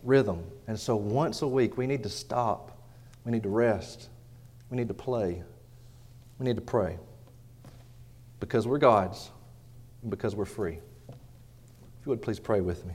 rhythm. 0.03 0.43
And 0.67 0.79
so 0.79 0.95
once 0.95 1.41
a 1.41 1.47
week, 1.47 1.77
we 1.77 1.85
need 1.85 2.03
to 2.03 2.09
stop 2.09 2.71
we 3.23 3.31
need 3.31 3.43
to 3.43 3.49
rest. 3.49 4.09
We 4.69 4.77
need 4.77 4.87
to 4.87 4.93
play. 4.93 5.43
We 6.39 6.45
need 6.45 6.55
to 6.55 6.61
pray. 6.61 6.97
Because 8.39 8.67
we're 8.67 8.79
God's 8.79 9.29
because 10.07 10.35
we're 10.35 10.45
free. 10.45 10.79
If 11.09 12.05
you 12.05 12.09
would 12.09 12.21
please 12.21 12.39
pray 12.39 12.61
with 12.61 12.85
me. 12.85 12.93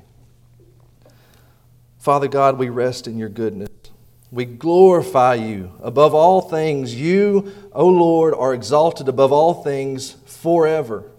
Father 1.99 2.29
God, 2.29 2.59
we 2.59 2.69
rest 2.69 3.07
in 3.07 3.19
your 3.19 3.29
goodness. 3.29 3.69
We 4.31 4.45
glorify 4.45 5.35
you 5.35 5.73
above 5.81 6.15
all 6.15 6.41
things. 6.41 6.95
You, 6.95 7.53
O 7.73 7.89
Lord, 7.89 8.35
are 8.35 8.53
exalted 8.53 9.09
above 9.09 9.33
all 9.33 9.63
things 9.63 10.17
forever. 10.27 11.11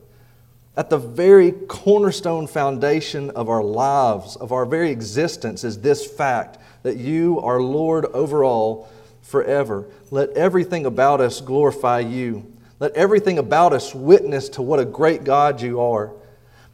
At 0.75 0.89
the 0.89 0.97
very 0.97 1.51
cornerstone 1.51 2.47
foundation 2.47 3.31
of 3.31 3.49
our 3.49 3.63
lives, 3.63 4.35
of 4.35 4.51
our 4.51 4.65
very 4.65 4.91
existence, 4.91 5.63
is 5.63 5.79
this 5.79 6.05
fact 6.05 6.59
that 6.83 6.97
you 6.97 7.39
are 7.39 7.61
Lord 7.61 8.05
over 8.07 8.43
all 8.43 8.89
forever. 9.21 9.87
Let 10.11 10.29
everything 10.31 10.85
about 10.85 11.19
us 11.19 11.41
glorify 11.41 11.99
you. 12.01 12.53
Let 12.79 12.93
everything 12.93 13.39
about 13.39 13.73
us 13.73 13.95
witness 13.95 14.49
to 14.49 14.61
what 14.61 14.79
a 14.79 14.85
great 14.85 15.23
God 15.23 15.61
you 15.61 15.81
are. 15.81 16.11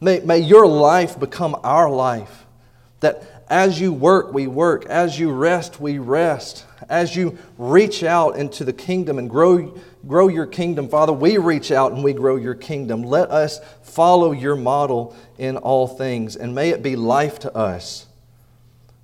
May, 0.00 0.20
may 0.20 0.38
your 0.38 0.66
life 0.66 1.18
become 1.18 1.56
our 1.62 1.90
life. 1.90 2.44
That 3.00 3.22
as 3.48 3.80
you 3.80 3.92
work, 3.92 4.32
we 4.32 4.46
work. 4.46 4.86
As 4.86 5.18
you 5.18 5.32
rest, 5.32 5.80
we 5.80 5.98
rest. 5.98 6.66
As 6.88 7.14
you 7.14 7.38
reach 7.58 8.02
out 8.02 8.36
into 8.36 8.64
the 8.64 8.72
kingdom 8.72 9.18
and 9.18 9.28
grow, 9.28 9.78
grow 10.06 10.28
your 10.28 10.46
kingdom, 10.46 10.88
Father, 10.88 11.12
we 11.12 11.38
reach 11.38 11.70
out 11.70 11.92
and 11.92 12.02
we 12.02 12.12
grow 12.12 12.36
your 12.36 12.54
kingdom. 12.54 13.02
Let 13.02 13.30
us 13.30 13.60
follow 13.82 14.32
your 14.32 14.56
model 14.56 15.16
in 15.38 15.56
all 15.56 15.86
things, 15.86 16.36
and 16.36 16.54
may 16.54 16.70
it 16.70 16.82
be 16.82 16.96
life 16.96 17.38
to 17.40 17.54
us. 17.56 18.06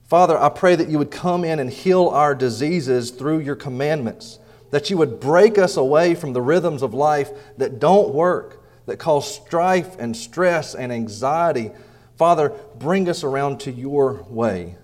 Father, 0.09 0.37
I 0.37 0.49
pray 0.49 0.75
that 0.75 0.89
you 0.89 0.99
would 0.99 1.11
come 1.11 1.45
in 1.45 1.61
and 1.61 1.71
heal 1.71 2.09
our 2.09 2.35
diseases 2.35 3.11
through 3.11 3.39
your 3.41 3.57
commandments, 3.57 4.39
that 4.71 4.91
you 4.91 4.97
would 4.97 5.21
break 5.21 5.59
us 5.59 5.77
away 5.77 6.15
from 6.15 6.33
the 6.33 6.43
rhythms 6.43 6.83
of 6.83 6.95
life 6.95 7.31
that 7.57 7.79
don't 7.79 8.15
work, 8.15 8.63
that 8.87 8.99
cause 8.99 9.33
strife 9.35 9.99
and 9.99 10.17
stress 10.17 10.75
and 10.75 10.93
anxiety. 10.93 11.71
Father, 12.17 12.51
bring 12.79 13.09
us 13.09 13.25
around 13.25 13.61
to 13.61 13.73
your 13.73 14.25
way. 14.29 14.77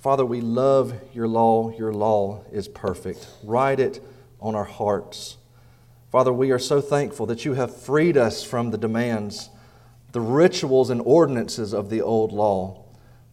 Father, 0.00 0.24
we 0.24 0.40
love 0.40 0.94
your 1.12 1.26
law. 1.26 1.76
Your 1.76 1.92
law 1.92 2.44
is 2.52 2.68
perfect. 2.68 3.26
Write 3.42 3.80
it 3.80 4.00
on 4.40 4.54
our 4.54 4.64
hearts. 4.64 5.36
Father, 6.12 6.32
we 6.32 6.52
are 6.52 6.58
so 6.58 6.80
thankful 6.80 7.26
that 7.26 7.44
you 7.44 7.54
have 7.54 7.76
freed 7.76 8.16
us 8.16 8.44
from 8.44 8.70
the 8.70 8.78
demands, 8.78 9.50
the 10.12 10.20
rituals, 10.20 10.90
and 10.90 11.02
ordinances 11.04 11.74
of 11.74 11.90
the 11.90 12.00
old 12.00 12.32
law 12.32 12.86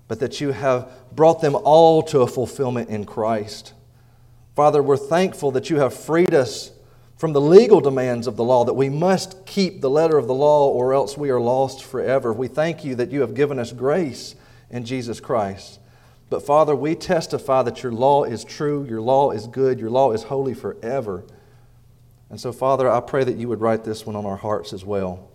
but 0.07 0.19
that 0.19 0.41
you 0.41 0.51
have 0.51 0.91
brought 1.11 1.41
them 1.41 1.55
all 1.55 2.03
to 2.03 2.21
a 2.21 2.27
fulfillment 2.27 2.89
in 2.89 3.05
Christ. 3.05 3.73
Father, 4.55 4.83
we're 4.83 4.97
thankful 4.97 5.51
that 5.51 5.69
you 5.69 5.77
have 5.77 5.93
freed 5.93 6.33
us 6.33 6.71
from 7.17 7.33
the 7.33 7.41
legal 7.41 7.81
demands 7.81 8.27
of 8.27 8.35
the 8.35 8.43
law, 8.43 8.65
that 8.65 8.73
we 8.73 8.89
must 8.89 9.45
keep 9.45 9.81
the 9.81 9.89
letter 9.89 10.17
of 10.17 10.27
the 10.27 10.33
law 10.33 10.67
or 10.67 10.93
else 10.93 11.17
we 11.17 11.29
are 11.29 11.39
lost 11.39 11.83
forever. 11.83 12.33
We 12.33 12.47
thank 12.47 12.83
you 12.83 12.95
that 12.95 13.11
you 13.11 13.21
have 13.21 13.33
given 13.33 13.57
us 13.57 13.71
grace 13.71 14.35
in 14.69 14.85
Jesus 14.85 15.19
Christ. 15.19 15.79
But 16.29 16.45
Father, 16.45 16.75
we 16.75 16.95
testify 16.95 17.63
that 17.63 17.81
your 17.81 17.91
law 17.91 18.23
is 18.25 18.43
true, 18.43 18.85
your 18.85 19.01
law 19.01 19.31
is 19.31 19.47
good, 19.47 19.79
your 19.79 19.89
law 19.89 20.11
is 20.11 20.23
holy 20.23 20.53
forever. 20.53 21.23
And 22.29 22.39
so, 22.39 22.51
Father, 22.51 22.89
I 22.89 22.99
pray 22.99 23.23
that 23.23 23.37
you 23.37 23.47
would 23.47 23.61
write 23.61 23.83
this 23.83 24.05
one 24.05 24.15
on 24.15 24.25
our 24.25 24.37
hearts 24.37 24.73
as 24.73 24.83
well. 24.83 25.29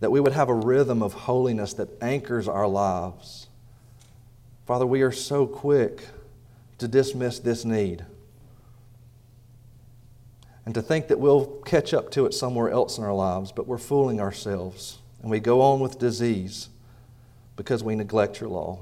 That 0.00 0.10
we 0.10 0.20
would 0.20 0.32
have 0.32 0.48
a 0.48 0.54
rhythm 0.54 1.02
of 1.02 1.12
holiness 1.12 1.72
that 1.74 1.88
anchors 2.02 2.48
our 2.48 2.68
lives 2.68 3.48
Father, 4.66 4.86
we 4.86 5.02
are 5.02 5.12
so 5.12 5.46
quick 5.46 6.06
to 6.84 6.88
dismiss 6.88 7.38
this 7.38 7.64
need 7.64 8.04
and 10.66 10.74
to 10.74 10.82
think 10.82 11.08
that 11.08 11.18
we'll 11.18 11.46
catch 11.64 11.94
up 11.94 12.10
to 12.10 12.26
it 12.26 12.34
somewhere 12.34 12.68
else 12.68 12.98
in 12.98 13.04
our 13.04 13.14
lives, 13.14 13.52
but 13.52 13.66
we're 13.66 13.78
fooling 13.78 14.20
ourselves. 14.20 14.98
And 15.22 15.30
we 15.30 15.40
go 15.40 15.62
on 15.62 15.80
with 15.80 15.98
disease 15.98 16.68
because 17.56 17.82
we 17.82 17.94
neglect 17.94 18.38
your 18.38 18.50
law. 18.50 18.80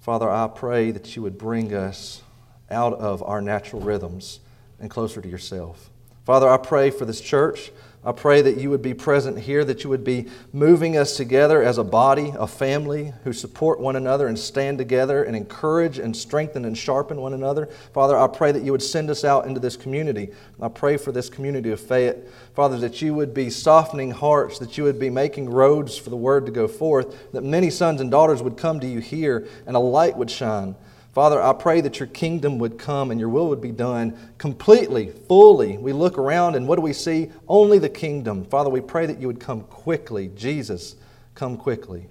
Father, 0.00 0.30
I 0.30 0.48
pray 0.48 0.90
that 0.92 1.14
you 1.14 1.20
would 1.20 1.36
bring 1.36 1.74
us 1.74 2.22
out 2.70 2.94
of 2.94 3.22
our 3.22 3.42
natural 3.42 3.82
rhythms 3.82 4.40
and 4.80 4.90
closer 4.90 5.20
to 5.20 5.28
yourself. 5.28 5.90
Father, 6.24 6.48
I 6.48 6.56
pray 6.56 6.90
for 6.90 7.04
this 7.04 7.20
church. 7.20 7.70
I 8.04 8.10
pray 8.10 8.42
that 8.42 8.56
you 8.56 8.68
would 8.70 8.82
be 8.82 8.94
present 8.94 9.38
here, 9.38 9.64
that 9.64 9.84
you 9.84 9.90
would 9.90 10.02
be 10.02 10.26
moving 10.52 10.96
us 10.96 11.16
together 11.16 11.62
as 11.62 11.78
a 11.78 11.84
body, 11.84 12.32
a 12.36 12.48
family 12.48 13.12
who 13.22 13.32
support 13.32 13.78
one 13.78 13.94
another 13.94 14.26
and 14.26 14.36
stand 14.36 14.78
together 14.78 15.22
and 15.22 15.36
encourage 15.36 16.00
and 16.00 16.16
strengthen 16.16 16.64
and 16.64 16.76
sharpen 16.76 17.20
one 17.20 17.32
another. 17.32 17.66
Father, 17.94 18.18
I 18.18 18.26
pray 18.26 18.50
that 18.50 18.64
you 18.64 18.72
would 18.72 18.82
send 18.82 19.08
us 19.08 19.24
out 19.24 19.46
into 19.46 19.60
this 19.60 19.76
community. 19.76 20.30
I 20.60 20.66
pray 20.66 20.96
for 20.96 21.12
this 21.12 21.28
community 21.28 21.70
of 21.70 21.80
Fayette. 21.80 22.26
Father, 22.54 22.76
that 22.78 23.00
you 23.00 23.14
would 23.14 23.32
be 23.32 23.50
softening 23.50 24.10
hearts, 24.10 24.58
that 24.58 24.76
you 24.76 24.82
would 24.82 24.98
be 24.98 25.10
making 25.10 25.48
roads 25.48 25.96
for 25.96 26.10
the 26.10 26.16
word 26.16 26.44
to 26.46 26.52
go 26.52 26.66
forth, 26.66 27.30
that 27.32 27.44
many 27.44 27.70
sons 27.70 28.00
and 28.00 28.10
daughters 28.10 28.42
would 28.42 28.56
come 28.56 28.80
to 28.80 28.86
you 28.86 28.98
here 28.98 29.46
and 29.64 29.76
a 29.76 29.80
light 29.80 30.16
would 30.16 30.30
shine. 30.30 30.74
Father, 31.12 31.42
I 31.42 31.52
pray 31.52 31.82
that 31.82 32.00
your 32.00 32.06
kingdom 32.06 32.58
would 32.58 32.78
come 32.78 33.10
and 33.10 33.20
your 33.20 33.28
will 33.28 33.48
would 33.48 33.60
be 33.60 33.70
done 33.70 34.16
completely, 34.38 35.10
fully. 35.28 35.76
We 35.76 35.92
look 35.92 36.16
around 36.16 36.54
and 36.54 36.66
what 36.66 36.76
do 36.76 36.82
we 36.82 36.94
see? 36.94 37.30
Only 37.46 37.78
the 37.78 37.90
kingdom. 37.90 38.46
Father, 38.46 38.70
we 38.70 38.80
pray 38.80 39.04
that 39.04 39.20
you 39.20 39.26
would 39.26 39.40
come 39.40 39.60
quickly. 39.62 40.28
Jesus, 40.34 40.96
come 41.34 41.58
quickly. 41.58 42.08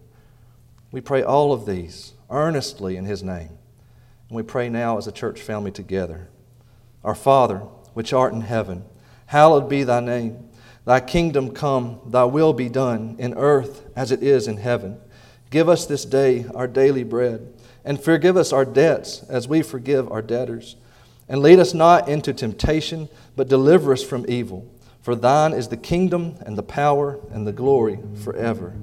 We 0.91 1.01
pray 1.01 1.23
all 1.23 1.51
of 1.51 1.65
these 1.65 2.13
earnestly 2.29 2.95
in 2.95 3.05
his 3.05 3.23
name. 3.23 3.49
And 4.29 4.37
we 4.37 4.43
pray 4.43 4.69
now 4.69 4.99
as 4.99 5.07
a 5.07 5.11
church 5.11 5.41
family 5.41 5.71
together. 5.71 6.29
Our 7.03 7.15
Father, 7.15 7.57
which 7.95 8.13
art 8.13 8.33
in 8.33 8.41
heaven, 8.41 8.85
hallowed 9.25 9.67
be 9.67 9.83
thy 9.83 9.99
name. 9.99 10.47
Thy 10.85 10.99
kingdom 10.99 11.51
come, 11.53 11.99
thy 12.05 12.25
will 12.25 12.53
be 12.53 12.69
done 12.69 13.15
in 13.17 13.33
earth 13.33 13.83
as 13.95 14.11
it 14.11 14.21
is 14.21 14.47
in 14.47 14.57
heaven. 14.57 14.99
Give 15.49 15.67
us 15.67 15.87
this 15.87 16.05
day 16.05 16.45
our 16.53 16.67
daily 16.67 17.03
bread 17.03 17.50
and 17.83 18.01
forgive 18.01 18.37
us 18.37 18.53
our 18.53 18.65
debts 18.65 19.23
as 19.29 19.47
we 19.47 19.61
forgive 19.61 20.11
our 20.11 20.21
debtors. 20.21 20.75
And 21.27 21.41
lead 21.41 21.59
us 21.59 21.73
not 21.73 22.09
into 22.09 22.33
temptation, 22.33 23.09
but 23.35 23.47
deliver 23.47 23.93
us 23.93 24.03
from 24.03 24.25
evil. 24.27 24.69
For 25.01 25.15
thine 25.15 25.53
is 25.53 25.69
the 25.69 25.77
kingdom 25.77 26.35
and 26.45 26.57
the 26.57 26.63
power 26.63 27.19
and 27.31 27.47
the 27.47 27.53
glory 27.53 27.99
forever. 28.23 28.73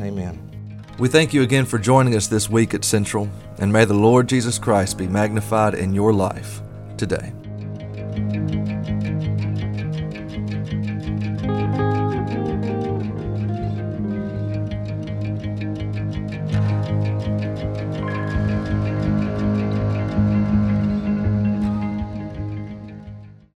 Amen. 0.00 0.46
We 0.98 1.08
thank 1.08 1.32
you 1.32 1.42
again 1.42 1.66
for 1.66 1.78
joining 1.78 2.14
us 2.14 2.26
this 2.26 2.50
week 2.50 2.74
at 2.74 2.84
Central, 2.84 3.28
and 3.58 3.72
may 3.72 3.84
the 3.84 3.94
Lord 3.94 4.28
Jesus 4.28 4.58
Christ 4.58 4.98
be 4.98 5.08
magnified 5.08 5.74
in 5.74 5.94
your 5.94 6.12
life 6.12 6.60
today. 6.96 7.32